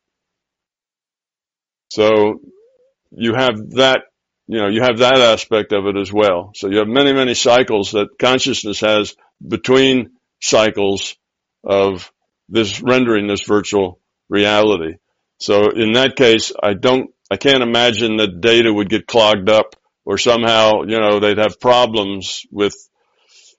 [1.91, 2.41] So
[3.11, 4.03] you have that,
[4.47, 6.53] you know, you have that aspect of it as well.
[6.55, 10.11] So you have many, many cycles that consciousness has between
[10.41, 11.17] cycles
[11.64, 12.12] of
[12.49, 14.95] this rendering this virtual reality.
[15.38, 19.77] So in that case, I don't, I can't imagine that data would get clogged up
[20.05, 22.74] or somehow, you know, they'd have problems with,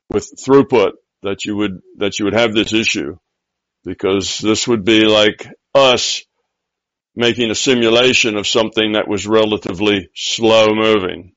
[0.10, 3.18] with throughput that you would, that you would have this issue
[3.86, 6.24] because this would be like us
[7.16, 11.34] making a simulation of something that was relatively slow moving.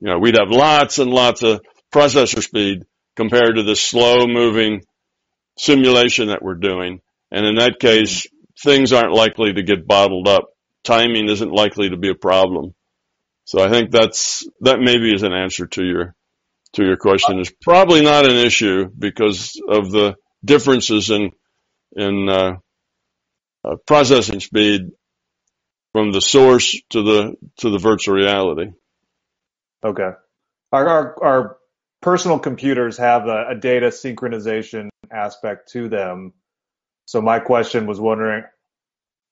[0.00, 1.60] You know, we'd have lots and lots of
[1.92, 2.84] processor speed
[3.16, 4.82] compared to the slow moving
[5.58, 7.00] simulation that we're doing.
[7.30, 8.26] And in that case,
[8.62, 10.44] things aren't likely to get bottled up.
[10.84, 12.74] Timing isn't likely to be a problem.
[13.44, 16.14] So I think that's that maybe is an answer to your
[16.74, 17.38] to your question.
[17.38, 21.30] It's probably not an issue because of the differences in
[21.94, 22.56] in uh,
[23.64, 24.90] uh, processing speed
[25.92, 28.70] from the source to the to the virtual reality.
[29.84, 30.10] Okay.
[30.72, 31.56] Our our, our
[32.02, 36.32] personal computers have a, a data synchronization aspect to them.
[37.06, 38.44] So my question was wondering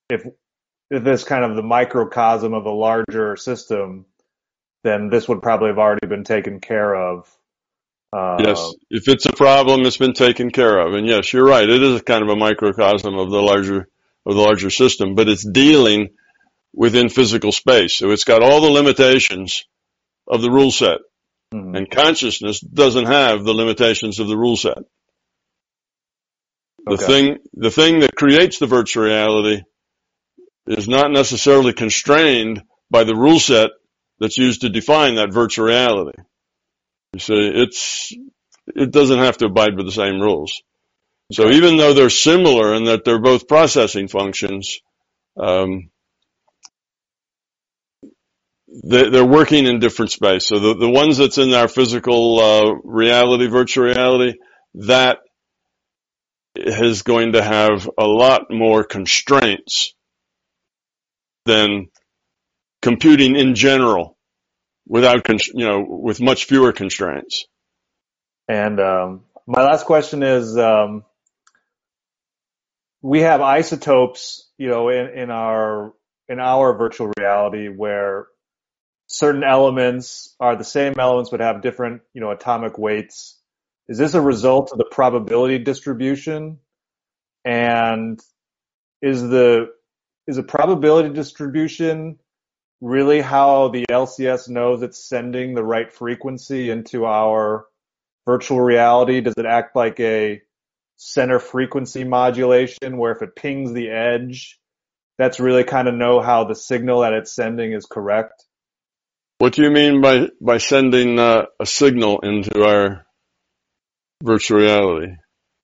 [0.08, 0.26] if
[0.90, 4.06] if this kind of the microcosm of a larger system,
[4.84, 7.30] then this would probably have already been taken care of.
[8.12, 10.94] Uh, yes, if it's a problem, it's been taken care of.
[10.94, 11.68] And yes, you're right.
[11.68, 13.88] It is kind of a microcosm of the larger
[14.26, 16.10] of the larger system, but it's dealing
[16.72, 17.96] within physical space.
[17.96, 19.64] So it's got all the limitations
[20.28, 20.98] of the rule set.
[21.52, 21.74] Mm-hmm.
[21.74, 24.78] And consciousness doesn't have the limitations of the rule set.
[26.86, 27.06] The okay.
[27.06, 29.62] thing, the thing that creates the virtual reality
[30.66, 33.70] is not necessarily constrained by the rule set
[34.20, 36.18] that's used to define that virtual reality.
[37.14, 38.12] You see, it's,
[38.66, 40.62] it doesn't have to abide by the same rules.
[41.32, 44.80] So even though they're similar in that they're both processing functions,
[45.38, 45.90] um,
[48.82, 50.46] they, are working in different space.
[50.46, 54.34] So the, the ones that's in our physical uh, reality, virtual reality,
[54.74, 55.18] that
[56.54, 59.94] is going to have a lot more constraints
[61.46, 61.88] than
[62.80, 64.16] computing in general
[64.86, 67.46] without, you know, with much fewer constraints.
[68.48, 71.04] And um, my last question is, um,
[73.02, 75.92] we have isotopes, you know, in, in our
[76.28, 78.26] in our virtual reality where
[79.08, 83.33] certain elements are the same elements but have different, you know, atomic weights.
[83.88, 86.58] Is this a result of the probability distribution?
[87.44, 88.20] And
[89.02, 89.68] is the
[90.26, 92.18] is a probability distribution
[92.80, 97.66] really how the LCS knows it's sending the right frequency into our
[98.26, 99.20] virtual reality?
[99.20, 100.40] Does it act like a
[100.96, 104.58] center frequency modulation where if it pings the edge,
[105.18, 108.44] that's really kind of know how the signal that it's sending is correct?
[109.38, 113.03] What do you mean by, by sending uh, a signal into our
[114.24, 115.12] virtual reality?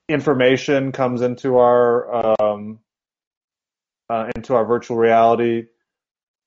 [0.08, 2.80] Information comes into our um,
[4.08, 5.64] uh, into our virtual reality.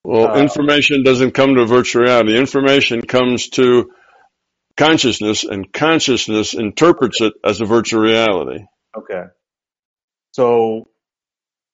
[0.04, 2.38] Well, uh, information doesn't come to virtual reality.
[2.38, 3.92] Information comes to
[4.76, 8.66] consciousness, and consciousness interprets it as a virtual reality.
[8.98, 9.24] Okay.
[10.34, 10.90] So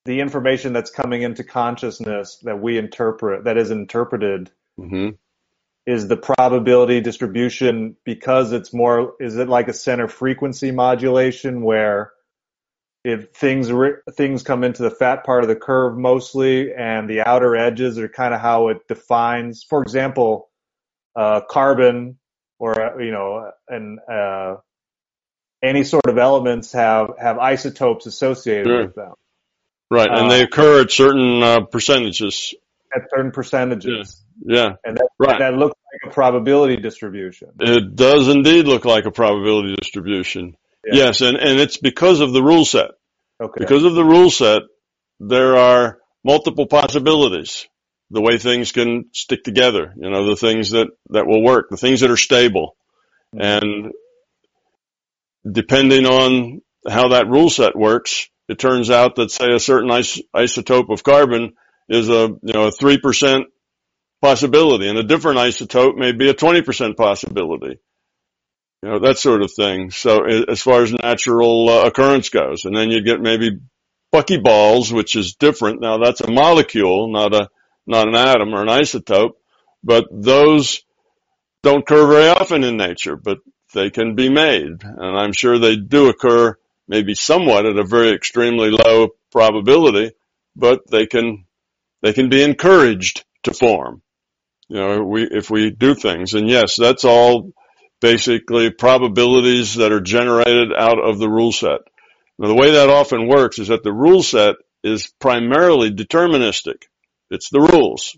[0.04, 5.10] the information that's coming into consciousness that we interpret, that is interpreted, mm-hmm.
[5.86, 12.12] Is the probability distribution because it's more, is it like a center frequency modulation where
[13.04, 13.70] if things
[14.14, 18.08] things come into the fat part of the curve mostly, and the outer edges are
[18.08, 19.64] kind of how it defines.
[19.64, 20.50] For example,
[21.16, 22.18] uh, carbon
[22.58, 24.56] or you know, and uh,
[25.62, 28.82] any sort of elements have have isotopes associated sure.
[28.82, 29.14] with them.
[29.90, 32.54] Right, and uh, they occur at certain uh, percentages.
[32.94, 34.22] At certain percentages.
[34.22, 34.29] Yeah.
[34.44, 34.72] Yeah.
[34.84, 35.38] And that, right.
[35.38, 37.50] that looks like a probability distribution.
[37.60, 40.56] It does indeed look like a probability distribution.
[40.84, 41.06] Yeah.
[41.06, 42.90] Yes, and, and it's because of the rule set.
[43.40, 43.60] Okay.
[43.60, 44.62] Because of the rule set,
[45.18, 47.66] there are multiple possibilities.
[48.10, 51.76] The way things can stick together, you know, the things that, that will work, the
[51.76, 52.76] things that are stable.
[53.34, 53.66] Mm-hmm.
[53.66, 53.92] And
[55.54, 60.22] depending on how that rule set works, it turns out that say a certain is-
[60.34, 61.52] isotope of carbon
[61.88, 63.44] is a, you know, a 3%
[64.20, 67.78] possibility and a different isotope may be a 20% possibility.
[68.82, 69.90] You know, that sort of thing.
[69.90, 73.60] So as far as natural uh, occurrence goes, and then you get maybe
[74.12, 75.80] buckyballs, which is different.
[75.80, 77.48] Now that's a molecule, not a,
[77.86, 79.32] not an atom or an isotope,
[79.84, 80.82] but those
[81.62, 83.38] don't occur very often in nature, but
[83.74, 84.82] they can be made.
[84.82, 86.56] And I'm sure they do occur
[86.88, 90.12] maybe somewhat at a very extremely low probability,
[90.56, 91.44] but they can,
[92.02, 94.02] they can be encouraged to form.
[94.70, 97.52] You know, we, if we do things and yes, that's all
[98.00, 101.80] basically probabilities that are generated out of the rule set.
[102.38, 104.54] Now the way that often works is that the rule set
[104.84, 106.84] is primarily deterministic.
[107.30, 108.16] It's the rules.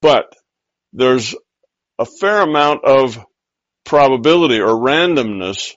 [0.00, 0.32] But
[0.92, 1.34] there's
[1.98, 3.18] a fair amount of
[3.84, 5.74] probability or randomness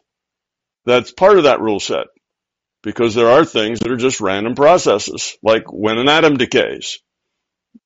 [0.86, 2.06] that's part of that rule set
[2.84, 7.00] because there are things that are just random processes, like when an atom decays.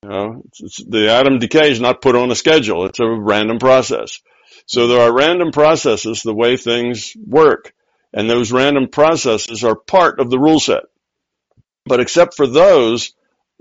[0.03, 2.85] You know, it's, it's, the atom decay is not put on a schedule.
[2.85, 4.19] It's a random process.
[4.65, 7.73] So there are random processes the way things work.
[8.13, 10.83] And those random processes are part of the rule set.
[11.85, 13.13] But except for those,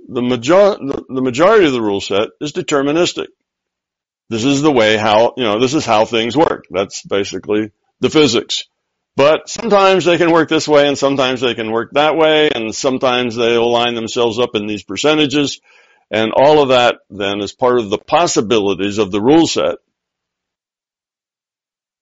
[0.08, 3.28] the, major- the majority of the rule set is deterministic.
[4.30, 6.64] this is the way how, you know, this is how things work.
[6.70, 8.64] That's basically the physics.
[9.16, 12.74] But sometimes they can work this way and sometimes they can work that way and
[12.74, 15.60] sometimes they align themselves up in these percentages
[16.10, 19.76] and all of that then is part of the possibilities of the rule set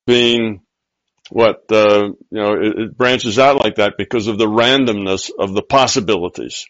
[0.07, 0.63] being
[1.31, 5.55] what, uh, you know, it, it branches out like that because of the randomness of
[5.55, 6.67] the possibilities.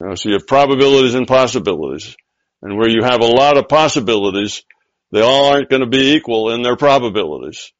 [0.00, 2.16] You know, so you have probabilities and possibilities.
[2.62, 4.64] And where you have a lot of possibilities,
[5.10, 7.72] they all aren't going to be equal in their probabilities.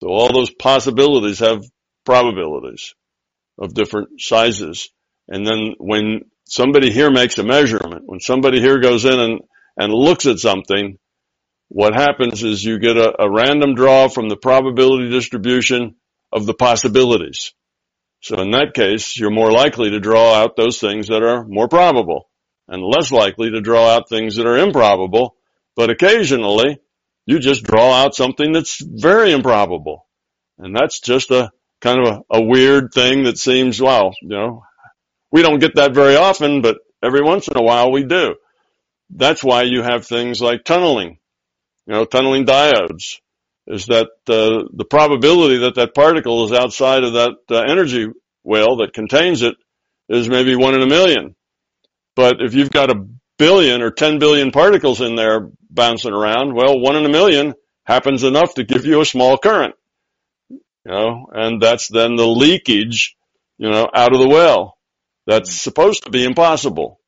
[0.00, 1.64] So all those possibilities have
[2.04, 2.94] probabilities
[3.58, 4.90] of different sizes.
[5.26, 9.40] And then when somebody here makes a measurement, when somebody here goes in and,
[9.76, 10.98] and looks at something,
[11.68, 15.96] what happens is you get a, a random draw from the probability distribution
[16.32, 17.52] of the possibilities.
[18.20, 21.68] So in that case, you're more likely to draw out those things that are more
[21.68, 22.28] probable
[22.66, 25.36] and less likely to draw out things that are improbable.
[25.76, 26.80] But occasionally
[27.26, 30.06] you just draw out something that's very improbable.
[30.58, 34.64] And that's just a kind of a, a weird thing that seems, wow, you know,
[35.30, 38.34] we don't get that very often, but every once in a while we do.
[39.10, 41.18] That's why you have things like tunneling,
[41.86, 43.16] you know, tunneling diodes
[43.66, 48.06] is that uh, the probability that that particle is outside of that uh, energy
[48.42, 49.54] well that contains it
[50.08, 51.36] is maybe one in a million.
[52.16, 53.04] But if you've got a
[53.38, 57.54] billion or 10 billion particles in there bouncing around, well, one in a million
[57.84, 59.74] happens enough to give you a small current,
[60.48, 63.16] you know, and that's then the leakage,
[63.58, 64.77] you know, out of the well.
[65.28, 67.00] That's supposed to be impossible.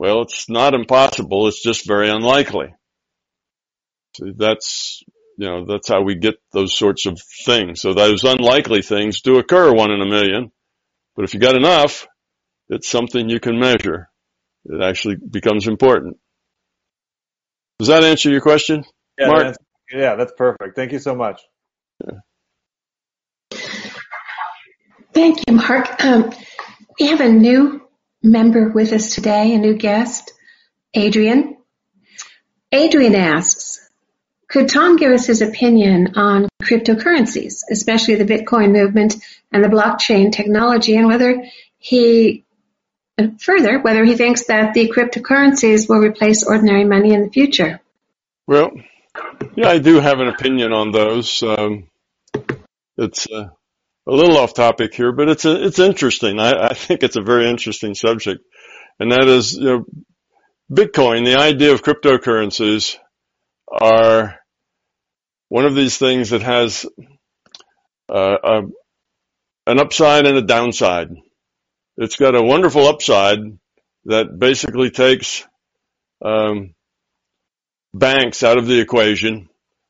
[0.00, 1.46] Well, it's not impossible.
[1.46, 2.74] It's just very unlikely.
[4.16, 5.04] See, that's
[5.38, 7.80] you know, that's how we get those sorts of things.
[7.80, 10.50] So those unlikely things do occur one in a million.
[11.14, 12.08] But if you got enough,
[12.68, 14.08] it's something you can measure.
[14.64, 16.16] It actually becomes important.
[17.78, 18.84] Does that answer your question,
[19.18, 19.42] yeah, Mark?
[19.44, 19.58] That's,
[19.92, 20.74] yeah, that's perfect.
[20.74, 21.42] Thank you so much.
[22.04, 23.58] Yeah.
[25.12, 26.04] Thank you, Mark.
[26.04, 26.32] Um,
[26.98, 27.82] we have a new
[28.22, 30.32] member with us today, a new guest,
[30.94, 31.56] Adrian.
[32.72, 33.88] Adrian asks,
[34.48, 39.16] could Tom give us his opinion on cryptocurrencies, especially the Bitcoin movement
[39.52, 41.44] and the blockchain technology, and whether
[41.78, 42.44] he,
[43.40, 47.80] further, whether he thinks that the cryptocurrencies will replace ordinary money in the future?
[48.46, 48.72] Well,
[49.56, 51.42] yeah, I do have an opinion on those.
[51.42, 51.88] Um,
[52.96, 53.48] it's uh,
[54.08, 56.38] a little off topic here, but it's a, it's interesting.
[56.38, 58.42] I, I think it's a very interesting subject,
[59.00, 59.84] and that is you know,
[60.70, 61.24] Bitcoin.
[61.24, 62.96] The idea of cryptocurrencies
[63.68, 64.38] are
[65.48, 66.86] one of these things that has
[68.08, 68.62] uh, a,
[69.66, 71.08] an upside and a downside.
[71.96, 73.38] It's got a wonderful upside
[74.04, 75.44] that basically takes
[76.24, 76.74] um,
[77.94, 79.48] banks out of the equation,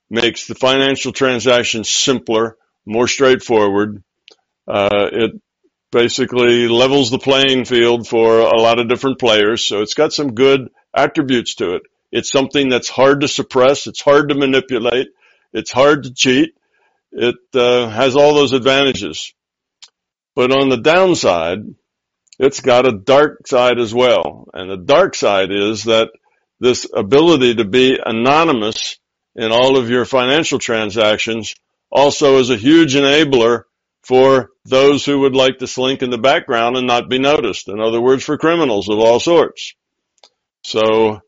[0.08, 2.56] makes the financial transactions simpler,
[2.86, 4.02] more straightforward.
[4.66, 5.32] Uh, it
[5.92, 9.64] basically levels the playing field for a lot of different players.
[9.64, 11.82] So it's got some good attributes to it.
[12.12, 13.86] It's something that's hard to suppress.
[13.86, 15.08] It's hard to manipulate.
[15.52, 16.54] It's hard to cheat.
[17.12, 19.32] It uh, has all those advantages.
[20.34, 21.60] But on the downside,
[22.38, 24.48] it's got a dark side as well.
[24.52, 26.10] And the dark side is that
[26.60, 28.98] this ability to be anonymous
[29.34, 31.54] in all of your financial transactions
[31.90, 33.64] also is a huge enabler
[34.06, 37.68] for those who would like to slink in the background and not be noticed.
[37.68, 39.74] In other words, for criminals of all sorts.
[40.62, 41.20] So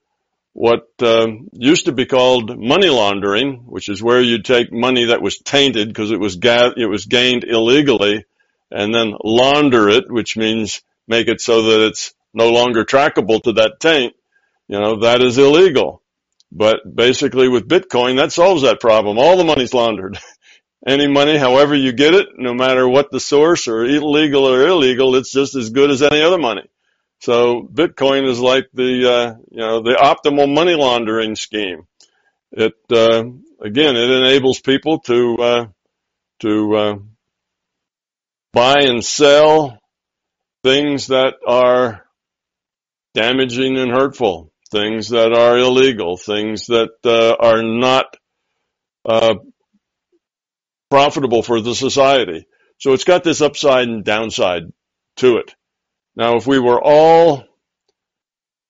[0.53, 5.22] what uh, used to be called money laundering, which is where you take money that
[5.22, 8.24] was tainted because it was ga- it was gained illegally,
[8.70, 13.53] and then launder it, which means make it so that it's no longer trackable to
[13.55, 14.14] that taint.
[14.68, 16.03] You know that is illegal.
[16.53, 19.18] But basically, with Bitcoin, that solves that problem.
[19.18, 20.18] All the money's laundered.
[20.87, 25.16] Any money, however you get it, no matter what the source or illegal or illegal,
[25.16, 26.62] it's just as good as any other money.
[27.20, 31.87] So Bitcoin is like the uh, you know the optimal money laundering scheme.
[32.53, 33.24] It uh,
[33.61, 35.66] again it enables people to uh,
[36.41, 36.99] to uh,
[38.53, 39.81] buy and sell
[40.62, 42.05] things that are
[43.14, 48.16] damaging and hurtful, things that are illegal, things that uh, are not
[49.05, 49.35] uh,
[50.91, 52.47] profitable for the society.
[52.78, 54.62] So it's got this upside and downside
[55.16, 55.55] to it.
[56.16, 57.45] Now, if we were all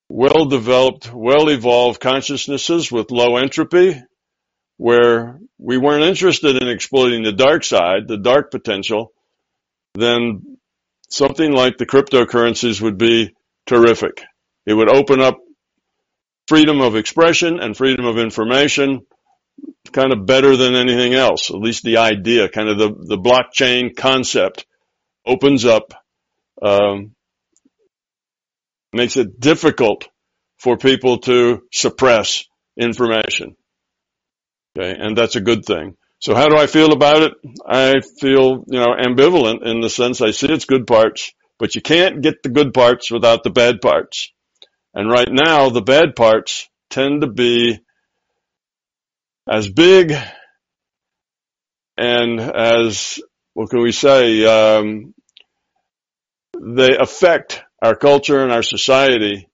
[0.08, 4.02] well developed, well evolved consciousnesses with low entropy,
[4.78, 9.12] where we weren't interested in exploiting the dark side, the dark potential,
[9.94, 10.58] then
[11.10, 13.34] something like the cryptocurrencies would be
[13.66, 14.22] terrific.
[14.66, 15.38] It would open up
[16.46, 19.06] freedom of expression and freedom of information
[19.93, 21.51] kind of better than anything else.
[21.51, 24.66] At least the idea, kind of the, the blockchain concept
[25.26, 25.95] opens up,
[26.62, 27.14] um,
[28.93, 30.09] makes it difficult
[30.59, 32.45] for people to suppress
[32.76, 33.57] information.
[34.78, 34.97] Okay.
[34.99, 35.97] And that's a good thing.
[36.20, 37.32] So how do I feel about it?
[37.66, 41.80] I feel, you know, ambivalent in the sense I see its good parts, but you
[41.80, 44.32] can't get the good parts without the bad parts.
[44.95, 47.78] And right now, the bad parts tend to be
[49.49, 50.14] as big
[51.96, 53.18] and as,
[53.55, 55.14] what can we say, um,
[56.61, 59.49] they affect our culture and our society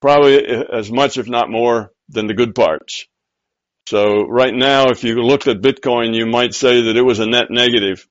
[0.00, 3.06] probably as much, if not more, than the good parts.
[3.88, 7.26] So right now, if you looked at Bitcoin, you might say that it was a
[7.26, 8.06] net negative,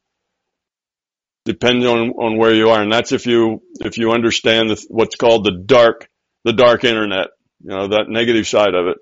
[1.46, 2.82] depending on, on where you are.
[2.82, 6.10] And that's if you, if you understand what's called the dark,
[6.44, 7.28] the dark internet,
[7.62, 8.98] you know, that negative side of it.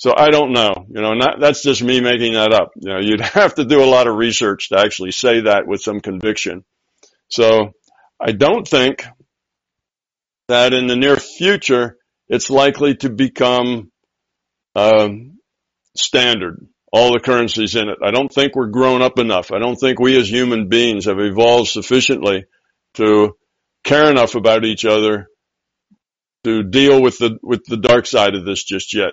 [0.00, 2.70] So I don't know, you know, not, that's just me making that up.
[2.74, 5.82] You know, you'd have to do a lot of research to actually say that with
[5.82, 6.64] some conviction.
[7.28, 7.72] So
[8.18, 9.04] I don't think
[10.48, 11.98] that in the near future,
[12.28, 13.92] it's likely to become,
[14.74, 15.38] um,
[15.94, 17.98] standard, all the currencies in it.
[18.02, 19.52] I don't think we're grown up enough.
[19.52, 22.46] I don't think we as human beings have evolved sufficiently
[22.94, 23.36] to
[23.84, 25.26] care enough about each other
[26.44, 29.12] to deal with the, with the dark side of this just yet.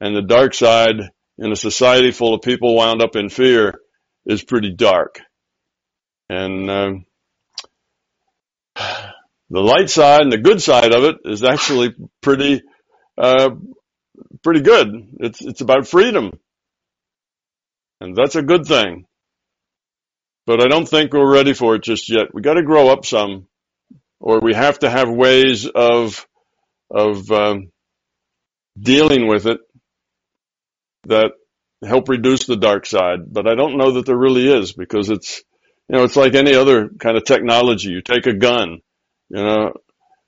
[0.00, 0.96] And the dark side
[1.38, 3.80] in a society full of people wound up in fear
[4.26, 5.20] is pretty dark.
[6.28, 7.06] And, um,
[9.50, 12.62] the light side and the good side of it is actually pretty,
[13.16, 13.50] uh,
[14.42, 14.88] pretty good.
[15.20, 16.32] It's, it's about freedom.
[18.00, 19.06] And that's a good thing.
[20.46, 22.32] But I don't think we're ready for it just yet.
[22.32, 23.48] We got to grow up some,
[24.20, 26.26] or we have to have ways of,
[26.90, 27.72] of, um,
[28.80, 29.58] dealing with it
[31.08, 31.32] that
[31.84, 33.20] help reduce the dark side.
[33.30, 35.42] But I don't know that there really is because it's,
[35.88, 37.90] you know, it's like any other kind of technology.
[37.90, 38.78] You take a gun,
[39.28, 39.72] you know,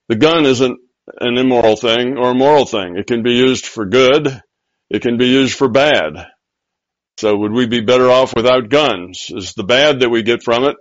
[0.08, 0.78] the gun isn't
[1.20, 2.96] an immoral thing or a moral thing.
[2.96, 4.42] It can be used for good.
[4.90, 6.26] It can be used for bad.
[7.18, 9.30] So would we be better off without guns?
[9.30, 10.76] Is the bad that we get from it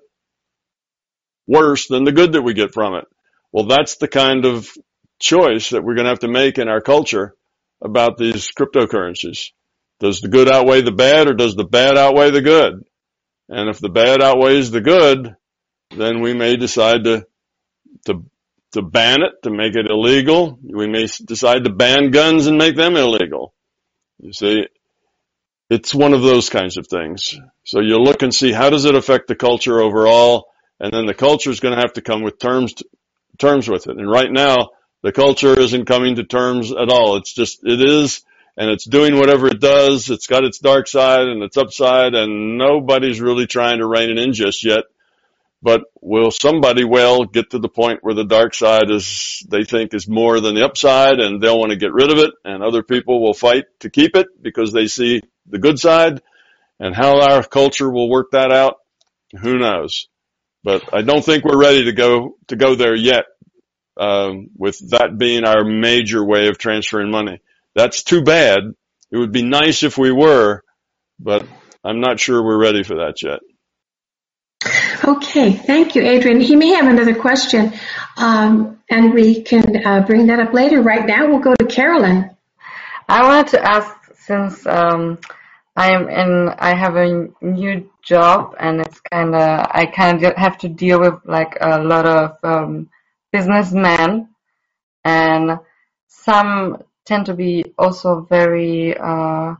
[1.47, 3.05] worse than the good that we get from it?
[3.51, 4.69] Well, that's the kind of
[5.19, 7.35] choice that we're going to have to make in our culture
[7.81, 9.49] about these cryptocurrencies.
[9.99, 12.85] Does the good outweigh the bad or does the bad outweigh the good?
[13.49, 15.35] And if the bad outweighs the good,
[15.95, 17.25] then we may decide to,
[18.05, 18.23] to
[18.73, 20.59] to ban it, to make it illegal.
[20.61, 23.53] We may decide to ban guns and make them illegal.
[24.19, 24.67] You see,
[25.69, 27.39] it's one of those kinds of things.
[27.63, 30.47] So you look and see how does it affect the culture overall,
[30.79, 32.85] and then the culture is going to have to come with terms to,
[33.37, 33.97] terms with it.
[33.97, 34.69] And right now,
[35.01, 37.17] the culture isn't coming to terms at all.
[37.17, 38.21] It's just it is,
[38.59, 40.09] and it's doing whatever it does.
[40.09, 44.19] It's got its dark side and its upside, and nobody's really trying to rein it
[44.19, 44.83] in just yet.
[45.61, 49.93] But will somebody well get to the point where the dark side is, they think
[49.93, 52.81] is more than the upside and they'll want to get rid of it and other
[52.81, 56.21] people will fight to keep it because they see the good side
[56.79, 58.77] and how our culture will work that out.
[59.41, 60.07] Who knows?
[60.63, 63.25] But I don't think we're ready to go, to go there yet.
[63.97, 67.41] Um, with that being our major way of transferring money.
[67.75, 68.59] That's too bad.
[69.11, 70.63] It would be nice if we were,
[71.19, 71.45] but
[71.83, 73.39] I'm not sure we're ready for that yet.
[75.03, 76.41] Okay, thank you, Adrian.
[76.41, 77.73] He may have another question,
[78.17, 80.81] um, and we can uh, bring that up later.
[80.81, 82.29] Right now, we'll go to Carolyn.
[83.07, 85.17] I wanted to ask, since um,
[85.75, 90.35] I am in, I have a new job, and it's kind of, I kind of
[90.35, 92.89] have to deal with like a lot of um,
[93.31, 94.27] businessmen,
[95.05, 95.59] and
[96.07, 99.55] some tend to be also very uh,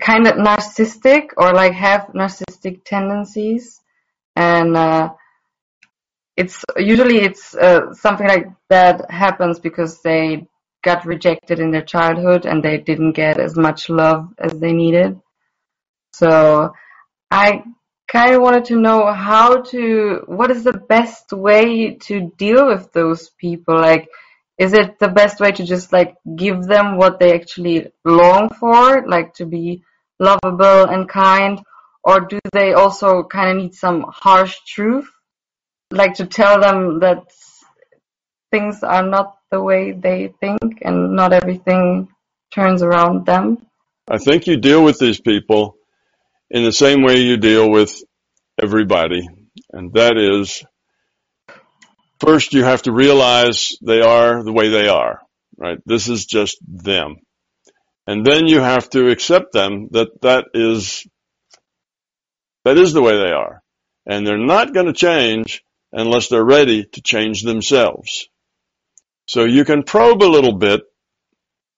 [0.00, 3.80] kind of narcissistic or like have narcissistic tendencies
[4.34, 5.10] and uh,
[6.36, 10.46] it's usually it's uh, something like that happens because they
[10.82, 15.18] got rejected in their childhood and they didn't get as much love as they needed.
[16.12, 16.72] So
[17.30, 17.62] I
[18.08, 22.92] kind of wanted to know how to, what is the best way to deal with
[22.92, 23.76] those people?
[23.76, 24.08] Like,
[24.58, 29.06] is it the best way to just like give them what they actually long for,
[29.06, 29.82] like to be
[30.20, 31.60] lovable and kind,
[32.04, 35.08] or do they also kind of need some harsh truth,
[35.90, 37.24] like to tell them that
[38.50, 42.08] things are not the way they think and not everything
[42.52, 43.66] turns around them?
[44.08, 45.76] I think you deal with these people
[46.50, 48.02] in the same way you deal with
[48.62, 49.26] everybody,
[49.72, 50.62] and that is
[52.24, 55.20] first you have to realize they are the way they are.
[55.56, 55.78] right?
[55.86, 57.16] This is just them.
[58.06, 61.06] And then you have to accept them that that is,
[62.64, 63.62] that is the way they are.
[64.06, 65.62] And they're not going to change
[65.92, 68.28] unless they're ready to change themselves.
[69.26, 70.82] So you can probe a little bit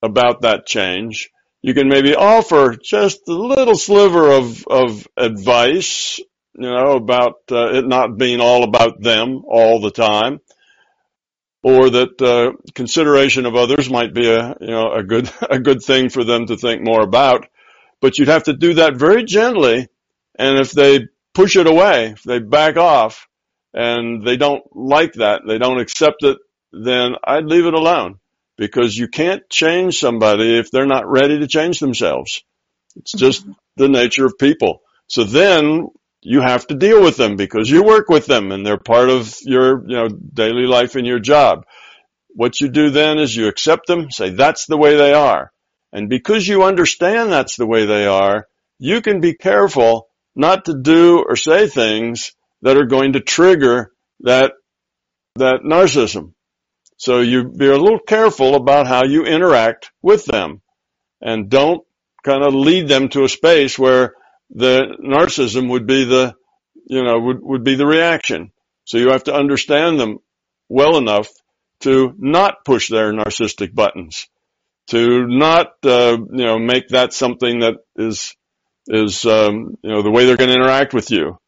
[0.02, 1.30] about that change.
[1.62, 6.20] You can maybe offer just a little sliver of, of advice,
[6.58, 10.40] you know, about uh, it not being all about them all the time
[11.66, 15.82] or that uh, consideration of others might be a you know a good a good
[15.82, 17.48] thing for them to think more about.
[18.00, 19.88] But you'd have to do that very gently,
[20.38, 23.26] and if they push it away, if they back off,
[23.74, 26.38] and they don't like that, they don't accept it,
[26.72, 28.20] then I'd leave it alone
[28.56, 32.44] because you can't change somebody if they're not ready to change themselves.
[32.94, 33.44] It's just
[33.76, 34.82] the nature of people.
[35.08, 35.88] So then
[36.28, 39.32] you have to deal with them because you work with them and they're part of
[39.42, 41.64] your, you know, daily life and your job.
[42.34, 45.52] What you do then is you accept them, say that's the way they are.
[45.92, 48.48] And because you understand that's the way they are,
[48.80, 53.92] you can be careful not to do or say things that are going to trigger
[54.20, 54.54] that,
[55.36, 56.32] that narcissism.
[56.96, 60.60] So you be a little careful about how you interact with them
[61.20, 61.84] and don't
[62.24, 64.14] kind of lead them to a space where
[64.50, 66.34] the narcissism would be the,
[66.86, 68.52] you know, would, would be the reaction.
[68.84, 70.18] So you have to understand them
[70.68, 71.28] well enough
[71.80, 74.28] to not push their narcissistic buttons,
[74.88, 78.34] to not, uh, you know, make that something that is,
[78.86, 81.38] is, um, you know, the way they're going to interact with you.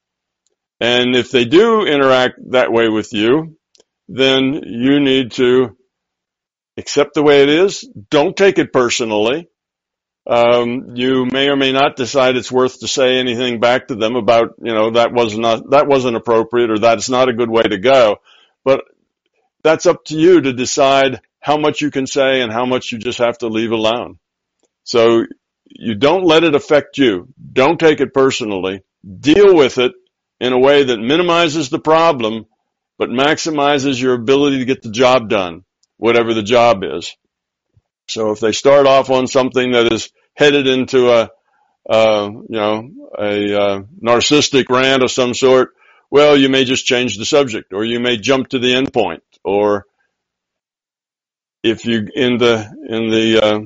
[0.81, 3.57] And if they do interact that way with you,
[4.09, 5.77] then you need to
[6.77, 7.89] accept the way it is.
[8.11, 9.49] Don't take it personally
[10.29, 14.15] um, you may or may not decide it's worth to say anything back to them
[14.15, 17.63] about, you know, that was not, that wasn't appropriate or that's not a good way
[17.63, 18.19] to go.
[18.63, 18.85] But
[19.63, 22.99] that's up to you to decide how much you can say and how much you
[22.99, 24.19] just have to leave alone.
[24.85, 25.25] So
[25.65, 27.29] you don't let it affect you.
[27.53, 28.83] Don't take it personally.
[29.21, 29.93] Deal with it
[30.41, 32.45] in a way that minimizes the problem,
[32.99, 35.65] but maximizes your ability to get the job done,
[35.97, 37.17] whatever the job is.
[38.09, 41.31] So if they start off on something that is headed into a,
[41.91, 45.71] uh, you know, a uh, narcissistic rant of some sort,
[46.13, 49.25] well, you may just change the subject, or you may jump to the end point,
[49.43, 49.85] or
[51.65, 52.55] if you in the
[52.89, 53.61] in the uh,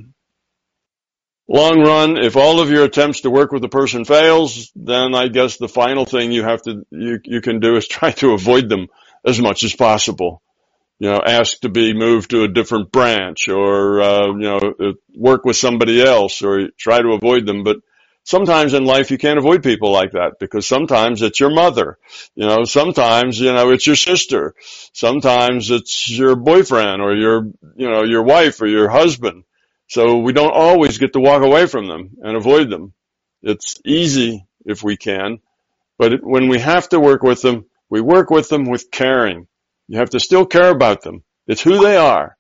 [1.46, 5.28] long run, if all of your attempts to work with the person fails, then I
[5.28, 8.70] guess the final thing you have to you you can do is try to avoid
[8.70, 8.88] them
[9.26, 10.42] as much as possible
[11.03, 14.92] you know, ask to be moved to a different branch or, uh, you know, uh,
[15.16, 17.64] work with somebody else or try to avoid them.
[17.64, 17.78] But
[18.22, 21.98] sometimes in life you can't avoid people like that because sometimes it's your mother,
[22.36, 24.55] you know, sometimes, you know, it's your sister.
[24.92, 29.42] Sometimes it's your boyfriend or your, you know, your wife or your husband.
[29.88, 32.92] So we don't always get to walk away from them and avoid them.
[33.42, 35.40] It's easy if we can,
[35.98, 39.48] but when we have to work with them, we work with them with caring
[39.93, 41.22] you have to still care about them.
[41.47, 42.38] It's who they are.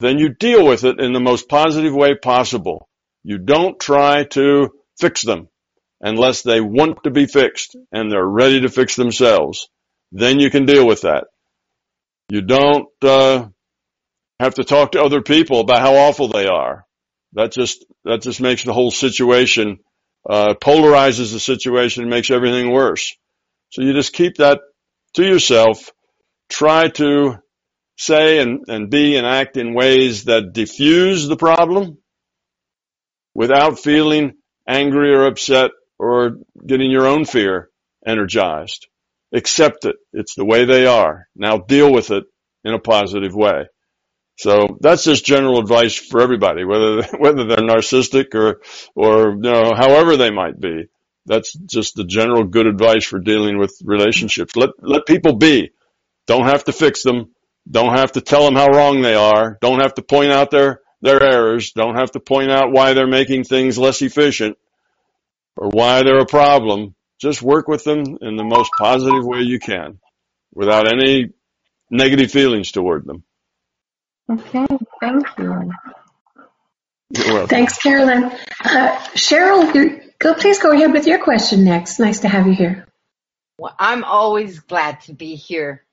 [0.00, 2.88] Then you deal with it in the most positive way possible.
[3.22, 5.50] You don't try to fix them
[6.00, 9.68] unless they want to be fixed and they're ready to fix themselves.
[10.10, 11.24] Then you can deal with that.
[12.30, 13.48] You don't uh,
[14.40, 16.86] have to talk to other people about how awful they are.
[17.34, 19.80] That just that just makes the whole situation
[20.26, 23.14] uh, polarizes the situation and makes everything worse.
[23.68, 24.60] So you just keep that
[25.12, 25.92] to yourself
[26.48, 27.38] try to
[27.96, 31.98] say and, and be and act in ways that diffuse the problem
[33.34, 34.34] without feeling
[34.66, 37.70] angry or upset or getting your own fear
[38.06, 38.86] energized.
[39.34, 39.96] Accept it.
[40.12, 41.28] It's the way they are.
[41.36, 42.24] Now deal with it
[42.64, 43.66] in a positive way.
[44.38, 48.60] So that's just general advice for everybody, whether whether they're narcissistic or
[48.94, 50.86] or you know however they might be.
[51.26, 54.56] That's just the general good advice for dealing with relationships.
[54.56, 55.72] Let let people be.
[56.28, 57.34] Don't have to fix them.
[57.68, 59.58] Don't have to tell them how wrong they are.
[59.60, 61.72] Don't have to point out their, their errors.
[61.72, 64.56] Don't have to point out why they're making things less efficient
[65.56, 66.94] or why they're a problem.
[67.18, 69.98] Just work with them in the most positive way you can
[70.54, 71.30] without any
[71.90, 73.24] negative feelings toward them.
[74.30, 74.66] Okay,
[75.00, 75.72] thank you.
[77.46, 78.24] Thanks, Carolyn.
[78.62, 81.98] Uh, Cheryl, go, please go ahead with your question next.
[81.98, 82.86] Nice to have you here.
[83.58, 85.84] Well, I'm always glad to be here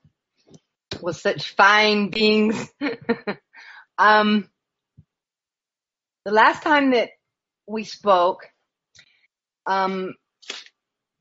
[1.02, 2.68] with such fine beings.
[3.98, 4.48] um,
[6.24, 7.10] the last time that
[7.66, 8.48] we spoke,
[9.66, 10.14] um,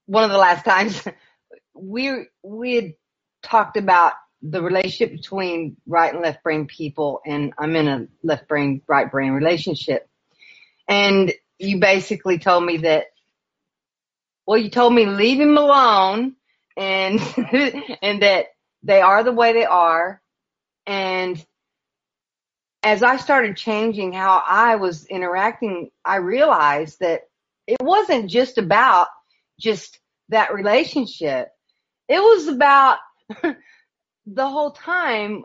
[0.06, 1.04] one of the last times,
[1.74, 2.94] we we had
[3.44, 8.48] talked about the relationship between right and left brain people, and I'm in a left
[8.48, 10.08] brain, right brain relationship.
[10.88, 13.06] And you basically told me that,
[14.46, 16.36] well, you told me leave him alone
[16.78, 17.20] and,
[18.02, 18.48] and that
[18.86, 20.22] they are the way they are.
[20.86, 21.44] And
[22.84, 27.22] as I started changing how I was interacting, I realized that
[27.66, 29.08] it wasn't just about
[29.60, 31.50] just that relationship.
[32.08, 33.00] It was about
[33.42, 35.44] the whole time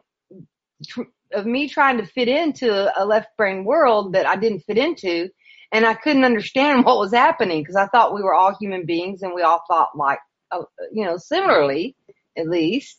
[1.32, 5.30] of me trying to fit into a left brain world that I didn't fit into.
[5.72, 9.22] And I couldn't understand what was happening because I thought we were all human beings
[9.22, 10.18] and we all thought like,
[10.50, 10.62] uh,
[10.92, 11.96] you know, similarly,
[12.36, 12.98] at least.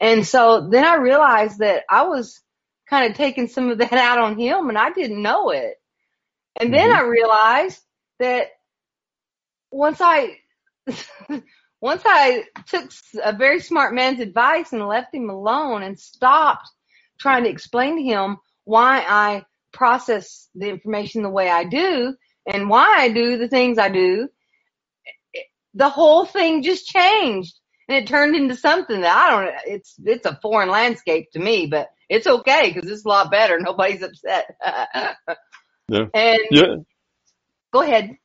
[0.00, 2.40] And so then I realized that I was
[2.88, 5.74] kind of taking some of that out on him and I didn't know it.
[6.60, 6.98] And then mm-hmm.
[6.98, 7.80] I realized
[8.18, 8.48] that
[9.70, 10.38] once I
[11.80, 12.90] once I took
[13.22, 16.68] a very smart man's advice and left him alone and stopped
[17.20, 22.14] trying to explain to him why I process the information the way I do
[22.46, 24.28] and why I do the things I do,
[25.74, 27.57] the whole thing just changed
[27.88, 31.66] and it turned into something that I don't, it's, it's a foreign landscape to me,
[31.66, 33.58] but it's okay because it's a lot better.
[33.58, 34.56] Nobody's upset.
[35.88, 36.06] yeah.
[36.14, 36.74] And yeah.
[37.72, 38.16] go ahead.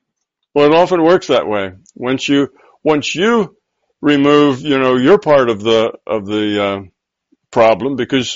[0.53, 1.73] Well, it often works that way.
[1.95, 2.49] Once you,
[2.83, 3.55] once you
[4.01, 6.81] remove, you know, your part of the, of the, uh,
[7.53, 8.35] problem because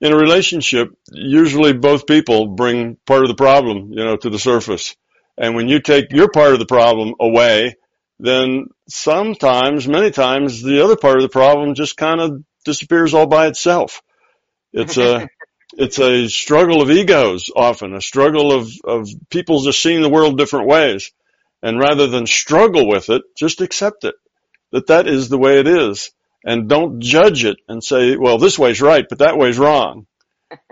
[0.00, 4.38] in a relationship, usually both people bring part of the problem, you know, to the
[4.38, 4.96] surface.
[5.36, 7.76] And when you take your part of the problem away,
[8.18, 13.26] then sometimes, many times, the other part of the problem just kind of disappears all
[13.26, 14.02] by itself.
[14.72, 15.28] It's a,
[15.74, 20.36] it's a struggle of egos often, a struggle of, of people just seeing the world
[20.38, 21.12] different ways.
[21.62, 24.14] And rather than struggle with it, just accept it.
[24.70, 26.10] That that is the way it is.
[26.44, 30.06] And don't judge it and say, well, this way's right, but that way's wrong.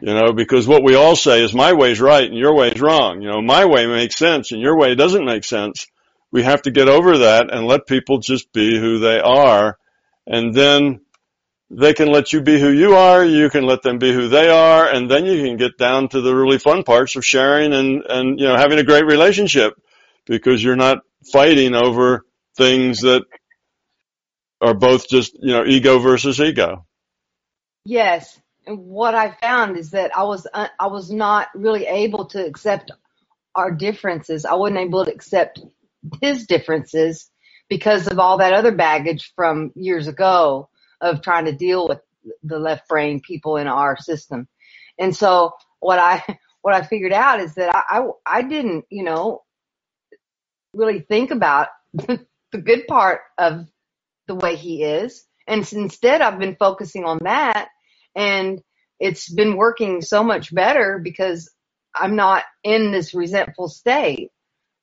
[0.00, 3.20] You know, because what we all say is my way's right and your way's wrong.
[3.20, 5.86] You know, my way makes sense and your way doesn't make sense.
[6.36, 9.78] We have to get over that and let people just be who they are.
[10.26, 11.00] And then
[11.70, 13.24] they can let you be who you are.
[13.24, 14.86] You can let them be who they are.
[14.86, 18.38] And then you can get down to the really fun parts of sharing and, and,
[18.38, 19.80] you know, having a great relationship
[20.26, 20.98] because you're not
[21.32, 23.22] fighting over things that
[24.60, 26.84] are both just, you know, ego versus ego.
[27.86, 28.38] Yes.
[28.66, 32.44] And what I found is that I was, uh, I was not really able to
[32.44, 32.90] accept
[33.54, 34.44] our differences.
[34.44, 35.60] I wasn't able to accept
[36.20, 37.30] his differences
[37.68, 40.68] because of all that other baggage from years ago
[41.00, 42.00] of trying to deal with
[42.42, 44.48] the left brain people in our system.
[44.98, 46.22] And so what I,
[46.62, 49.42] what I figured out is that I, I, I didn't, you know,
[50.72, 53.66] really think about the good part of
[54.26, 55.24] the way he is.
[55.46, 57.68] And instead I've been focusing on that
[58.14, 58.60] and
[58.98, 61.50] it's been working so much better because
[61.94, 64.30] I'm not in this resentful state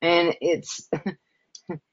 [0.04, 0.90] and it's,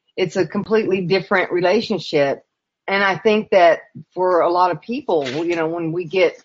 [0.17, 2.43] it's a completely different relationship.
[2.89, 3.81] And I think that
[4.15, 6.43] for a lot of people, you know, when we get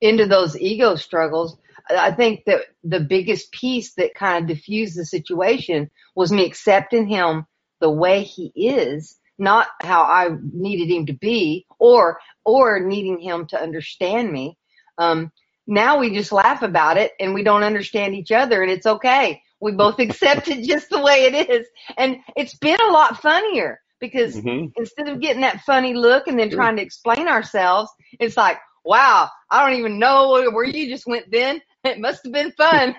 [0.00, 1.56] into those ego struggles,
[1.90, 7.08] I think that the biggest piece that kind of diffused the situation was me accepting
[7.08, 7.46] him
[7.80, 13.46] the way he is, not how I needed him to be or, or needing him
[13.48, 14.58] to understand me.
[14.98, 15.32] Um,
[15.66, 19.42] now we just laugh about it and we don't understand each other and it's okay.
[19.60, 21.66] We both accept it just the way it is.
[21.96, 24.66] And it's been a lot funnier because mm-hmm.
[24.76, 29.28] instead of getting that funny look and then trying to explain ourselves, it's like, wow,
[29.50, 31.60] I don't even know where you just went then.
[31.82, 32.94] It must have been fun.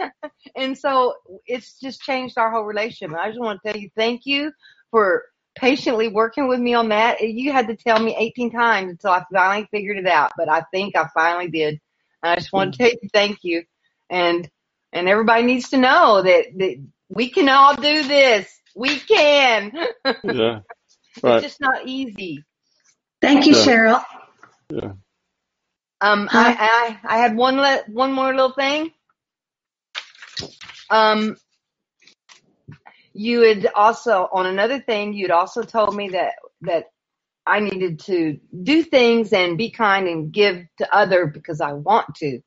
[0.54, 1.14] and so
[1.46, 3.18] it's just changed our whole relationship.
[3.18, 4.52] I just want to tell you thank you
[4.92, 5.24] for
[5.56, 7.20] patiently working with me on that.
[7.20, 10.62] You had to tell me 18 times until I finally figured it out, but I
[10.72, 11.80] think I finally did.
[12.22, 13.64] And I just want to tell you thank you.
[14.08, 14.48] And,
[14.92, 18.48] and everybody needs to know that, that we can all do this.
[18.74, 19.72] We can.
[20.24, 20.60] Yeah.
[21.24, 21.42] Right.
[21.42, 22.44] it's just not easy.
[23.20, 24.02] Thank you, Cheryl.
[24.70, 24.92] Yeah.
[26.00, 28.92] Um, I, I, I had one le- one more little thing.
[30.88, 31.36] Um,
[33.12, 36.86] you had also on another thing you'd also told me that that
[37.46, 42.14] I needed to do things and be kind and give to other because I want
[42.16, 42.40] to.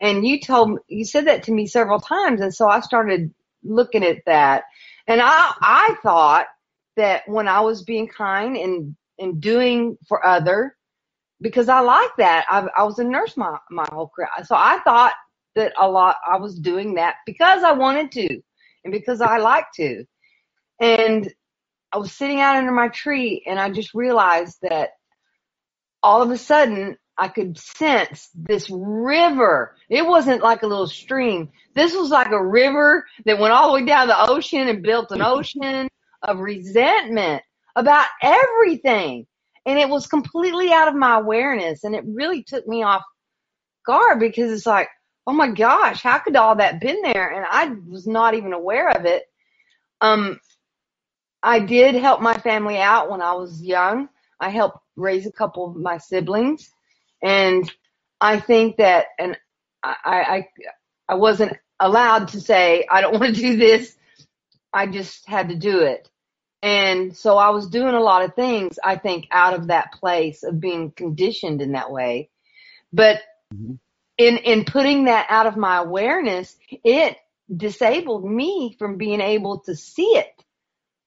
[0.00, 3.32] And you told you said that to me several times and so I started
[3.64, 4.64] looking at that.
[5.06, 6.46] And I I thought
[6.96, 10.76] that when I was being kind and and doing for other
[11.40, 12.46] because I like that.
[12.48, 14.28] I, I was a nurse my, my whole career.
[14.44, 15.12] So I thought
[15.54, 18.40] that a lot, I was doing that because I wanted to
[18.84, 20.04] and because I like to.
[20.80, 21.32] And
[21.92, 24.90] I was sitting out under my tree and I just realized that
[26.02, 29.74] all of a sudden I could sense this river.
[29.90, 31.50] It wasn't like a little stream.
[31.74, 35.10] This was like a river that went all the way down the ocean and built
[35.10, 35.88] an ocean
[36.22, 37.42] of resentment
[37.74, 39.26] about everything.
[39.66, 43.02] And it was completely out of my awareness and it really took me off
[43.84, 44.88] guard because it's like,
[45.26, 47.28] oh my gosh, how could all that been there?
[47.28, 49.24] And I was not even aware of it.
[50.00, 50.38] Um,
[51.42, 54.08] I did help my family out when I was young.
[54.40, 56.70] I helped raise a couple of my siblings,
[57.22, 57.70] and
[58.20, 59.38] I think that, and
[59.82, 60.48] I, I,
[61.08, 63.96] I wasn't allowed to say I don't want to do this.
[64.72, 66.08] I just had to do it,
[66.62, 68.78] and so I was doing a lot of things.
[68.82, 72.28] I think out of that place of being conditioned in that way,
[72.92, 73.22] but
[73.54, 73.74] mm-hmm.
[74.18, 76.54] in in putting that out of my awareness,
[76.84, 77.16] it
[77.54, 80.44] disabled me from being able to see it.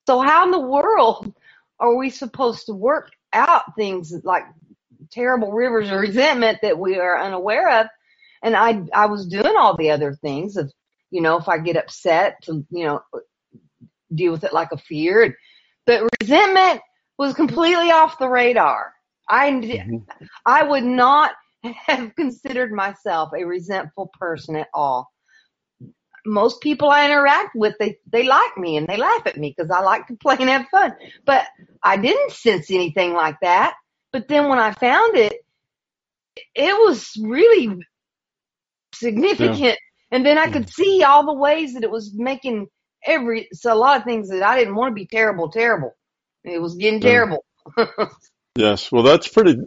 [0.07, 1.33] So how in the world
[1.79, 4.43] are we supposed to work out things like
[5.11, 7.87] terrible rivers of resentment that we are unaware of.
[8.43, 10.71] And I, I was doing all the other things of,
[11.11, 13.01] you know, if I get upset to, you know,
[14.13, 15.37] deal with it like a fear.
[15.85, 16.81] But resentment
[17.17, 18.93] was completely off the radar.
[19.29, 19.97] I, mm-hmm.
[20.45, 21.31] I would not
[21.63, 25.09] have considered myself a resentful person at all.
[26.25, 29.71] Most people I interact with, they, they like me and they laugh at me because
[29.71, 30.93] I like to play and have fun.
[31.25, 31.45] But
[31.83, 33.75] I didn't sense anything like that.
[34.11, 35.45] But then when I found it,
[36.55, 37.79] it was really
[38.93, 39.59] significant.
[39.59, 39.75] Yeah.
[40.11, 42.67] And then I could see all the ways that it was making
[43.05, 45.95] every, so a lot of things that I didn't want to be terrible, terrible.
[46.43, 47.09] It was getting yeah.
[47.09, 47.45] terrible.
[48.55, 48.91] yes.
[48.91, 49.57] Well, that's pretty,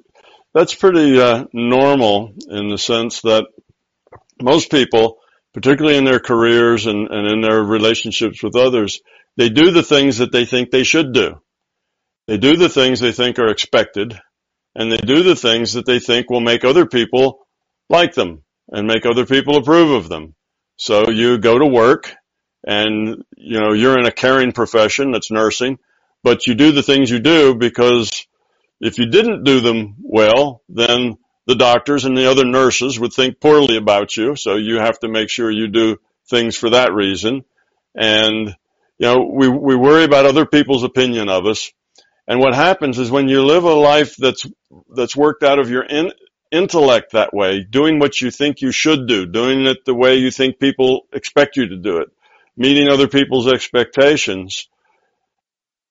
[0.53, 3.47] that's pretty uh, normal in the sense that
[4.43, 5.19] most people,
[5.55, 9.01] particularly in their careers and, and in their relationships with others,
[9.37, 11.41] they do the things that they think they should do.
[12.27, 14.19] They do the things they think are expected
[14.75, 17.47] and they do the things that they think will make other people
[17.89, 20.35] like them and make other people approve of them.
[20.77, 22.13] So you go to work
[22.67, 25.79] and, you know, you're in a caring profession that's nursing,
[26.23, 28.11] but you do the things you do because
[28.81, 31.17] if you didn't do them well, then
[31.47, 34.35] the doctors and the other nurses would think poorly about you.
[34.35, 35.99] So you have to make sure you do
[36.29, 37.45] things for that reason.
[37.95, 38.49] And,
[38.99, 41.71] you know, we, we worry about other people's opinion of us.
[42.27, 44.47] And what happens is when you live a life that's,
[44.95, 46.13] that's worked out of your in,
[46.51, 50.31] intellect that way, doing what you think you should do, doing it the way you
[50.31, 52.09] think people expect you to do it,
[52.57, 54.69] meeting other people's expectations,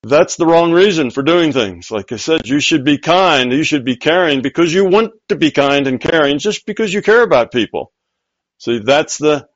[0.04, 1.90] that's the wrong reason for doing things.
[1.92, 5.36] Like I said, you should be kind, you should be caring because you want to
[5.36, 7.92] be kind and caring just because you care about people.
[8.58, 9.48] See, that's the,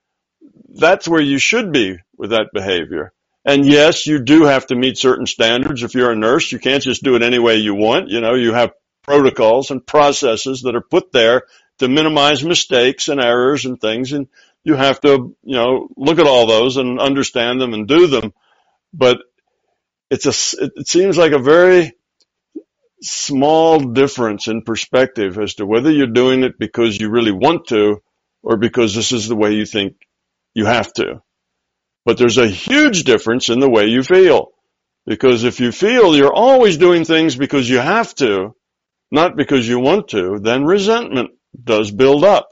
[0.70, 3.14] that's where you should be with that behavior.
[3.48, 5.82] And yes, you do have to meet certain standards.
[5.82, 8.10] If you're a nurse, you can't just do it any way you want.
[8.10, 8.74] You know, you have
[9.04, 11.44] protocols and processes that are put there
[11.80, 14.12] to minimize mistakes and errors and things.
[14.12, 14.28] And
[14.66, 18.34] you have to, you know, look at all those and understand them and do them.
[18.94, 19.20] But
[20.12, 21.94] it's a, it seems like a very
[23.02, 28.04] small difference in perspective as to whether you're doing it because you really want to
[28.44, 29.96] or because this is the way you think
[30.54, 31.22] you have to.
[32.08, 34.54] But there's a huge difference in the way you feel.
[35.06, 38.56] Because if you feel you're always doing things because you have to,
[39.12, 41.32] not because you want to, then resentment
[41.62, 42.48] does build up.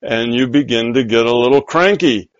[0.00, 2.30] And you begin to get a little cranky,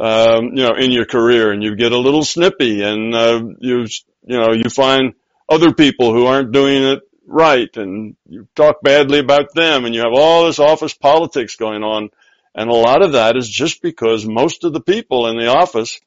[0.00, 1.50] um, you know, in your career.
[1.50, 2.82] And you get a little snippy.
[2.82, 3.86] And, uh, you,
[4.22, 5.14] you know, you find
[5.48, 7.76] other people who aren't doing it right.
[7.76, 9.84] And you talk badly about them.
[9.84, 12.10] And you have all this office politics going on
[12.56, 16.00] and a lot of that is just because most of the people in the office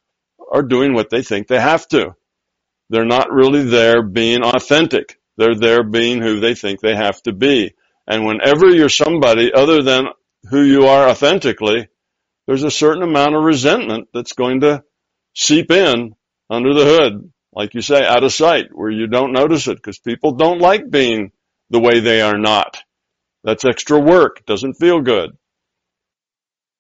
[0.52, 2.16] are doing what they think they have to.
[2.90, 5.20] They're not really there being authentic.
[5.38, 7.76] They're there being who they think they have to be.
[8.08, 10.08] And whenever you're somebody other than
[10.50, 11.88] who you are authentically,
[12.48, 14.84] there's a certain amount of resentment that's going to
[15.36, 16.16] seep in
[16.50, 20.00] under the hood, like you say, out of sight, where you don't notice it because
[20.00, 21.32] people don't like being
[21.70, 22.82] the way they are not.
[23.44, 24.44] That's extra work.
[24.48, 25.38] Doesn't feel good.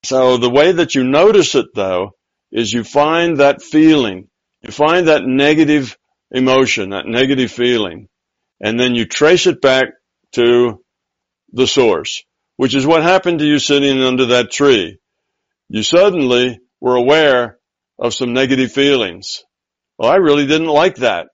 [0.03, 2.11] So the way that you notice it though
[2.51, 4.29] is you find that feeling,
[4.61, 5.97] you find that negative
[6.31, 8.07] emotion, that negative feeling,
[8.61, 9.89] and then you trace it back
[10.33, 10.83] to
[11.53, 12.23] the source,
[12.55, 14.99] which is what happened to you sitting under that tree.
[15.69, 17.57] You suddenly were aware
[17.97, 19.43] of some negative feelings.
[19.97, 21.27] Well, I really didn't like that.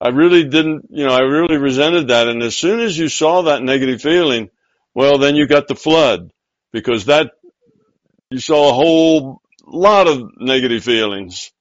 [0.00, 2.28] I really didn't, you know, I really resented that.
[2.28, 4.50] And as soon as you saw that negative feeling,
[4.94, 6.30] well, then you got the flood
[6.72, 7.32] because that
[8.30, 11.52] you saw a whole lot of negative feelings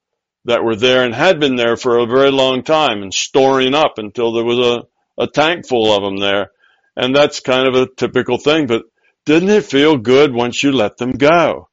[0.46, 3.98] that were there and had been there for a very long time and storing up
[3.98, 6.52] until there was a, a tank full of them there.
[6.96, 8.84] And that's kind of a typical thing, but
[9.26, 11.70] didn't it feel good once you let them go?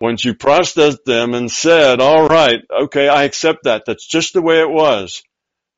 [0.00, 3.84] Once you processed them and said, all right, okay, I accept that.
[3.86, 5.22] That's just the way it was.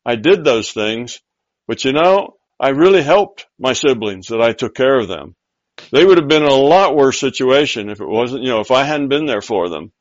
[0.04, 1.20] I did those things,
[1.66, 5.34] but you know, I really helped my siblings that I took care of them.
[5.94, 8.72] They would have been in a lot worse situation if it wasn't, you know, if
[8.72, 9.92] I hadn't been there for them.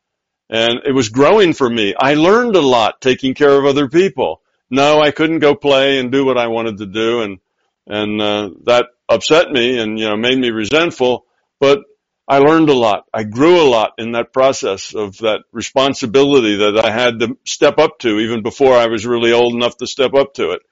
[0.49, 1.93] And it was growing for me.
[1.95, 4.41] I learned a lot taking care of other people.
[4.71, 7.39] No, I couldn't go play and do what I wanted to do and,
[7.85, 11.27] and, uh, that upset me and, you know, made me resentful,
[11.59, 11.83] but
[12.27, 13.05] I learned a lot.
[13.13, 17.77] I grew a lot in that process of that responsibility that I had to step
[17.77, 20.63] up to even before I was really old enough to step up to it.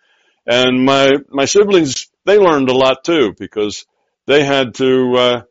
[0.47, 3.85] And my, my siblings, they learned a lot too because
[4.27, 5.41] they had to, uh,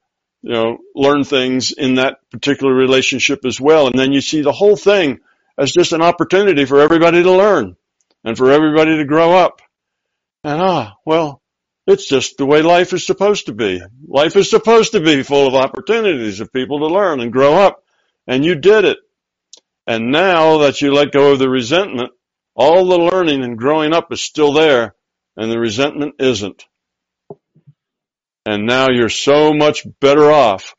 [0.42, 3.86] you know, learn things in that particular relationship as well.
[3.86, 5.20] And then you see the whole thing
[5.58, 7.76] as just an opportunity for everybody to learn
[8.24, 9.60] and for everybody to grow up.
[10.44, 11.42] And ah, well,
[11.86, 13.82] it's just the way life is supposed to be.
[14.06, 17.84] Life is supposed to be full of opportunities of people to learn and grow up.
[18.26, 18.98] And you did it.
[19.86, 22.12] And now that you let go of the resentment,
[22.54, 24.94] all the learning and growing up is still there
[25.36, 26.64] and the resentment isn't.
[28.46, 30.74] And now you're so much better off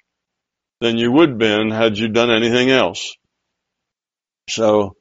[0.80, 3.16] than you would been had you done anything else.
[4.50, 4.96] So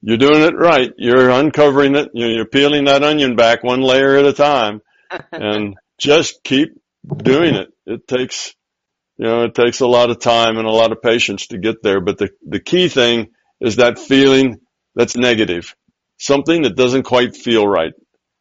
[0.00, 0.92] you're doing it right.
[0.96, 2.10] You're uncovering it.
[2.14, 4.80] You're peeling that onion back one layer at a time
[5.32, 6.68] and just keep
[7.16, 7.68] doing it.
[7.86, 8.54] It takes,
[9.16, 11.82] you know, it takes a lot of time and a lot of patience to get
[11.82, 12.00] there.
[12.00, 13.28] But the, the key thing
[13.60, 14.60] is that feeling
[14.94, 15.74] that's negative
[16.18, 17.92] something that doesn't quite feel right.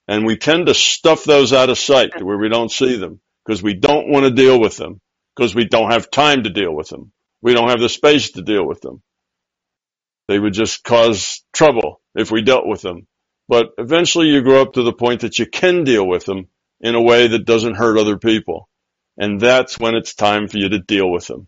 [0.08, 3.64] And we tend to stuff those out of sight where we don't see them because
[3.64, 5.02] we don't want to deal with them
[5.36, 7.12] because we don't have time to deal with them.
[7.42, 9.04] We don't have the space to deal with them.
[10.30, 13.08] They would just cause trouble if we dealt with them.
[13.50, 16.48] But eventually you grow up to the point that you can deal with them
[16.82, 18.70] in a way that doesn't hurt other people.
[19.18, 21.48] And that's when it's time for you to deal with them.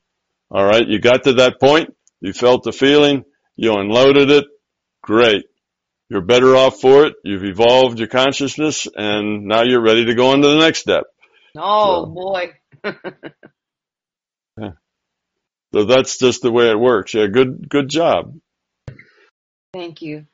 [0.51, 0.87] All right.
[0.87, 1.91] You got to that point.
[2.21, 3.23] You felt the feeling.
[3.57, 4.45] You unloaded it.
[5.03, 5.43] Great
[6.09, 7.15] you're better off for it.
[7.25, 11.05] You've evolved your consciousness and now you're ready to go on to the next step.
[11.57, 12.53] Oh so, boy.
[14.57, 14.71] yeah.
[15.73, 17.13] So that's just the way it works.
[17.13, 18.37] Yeah, good good job.
[19.73, 20.25] Thank you.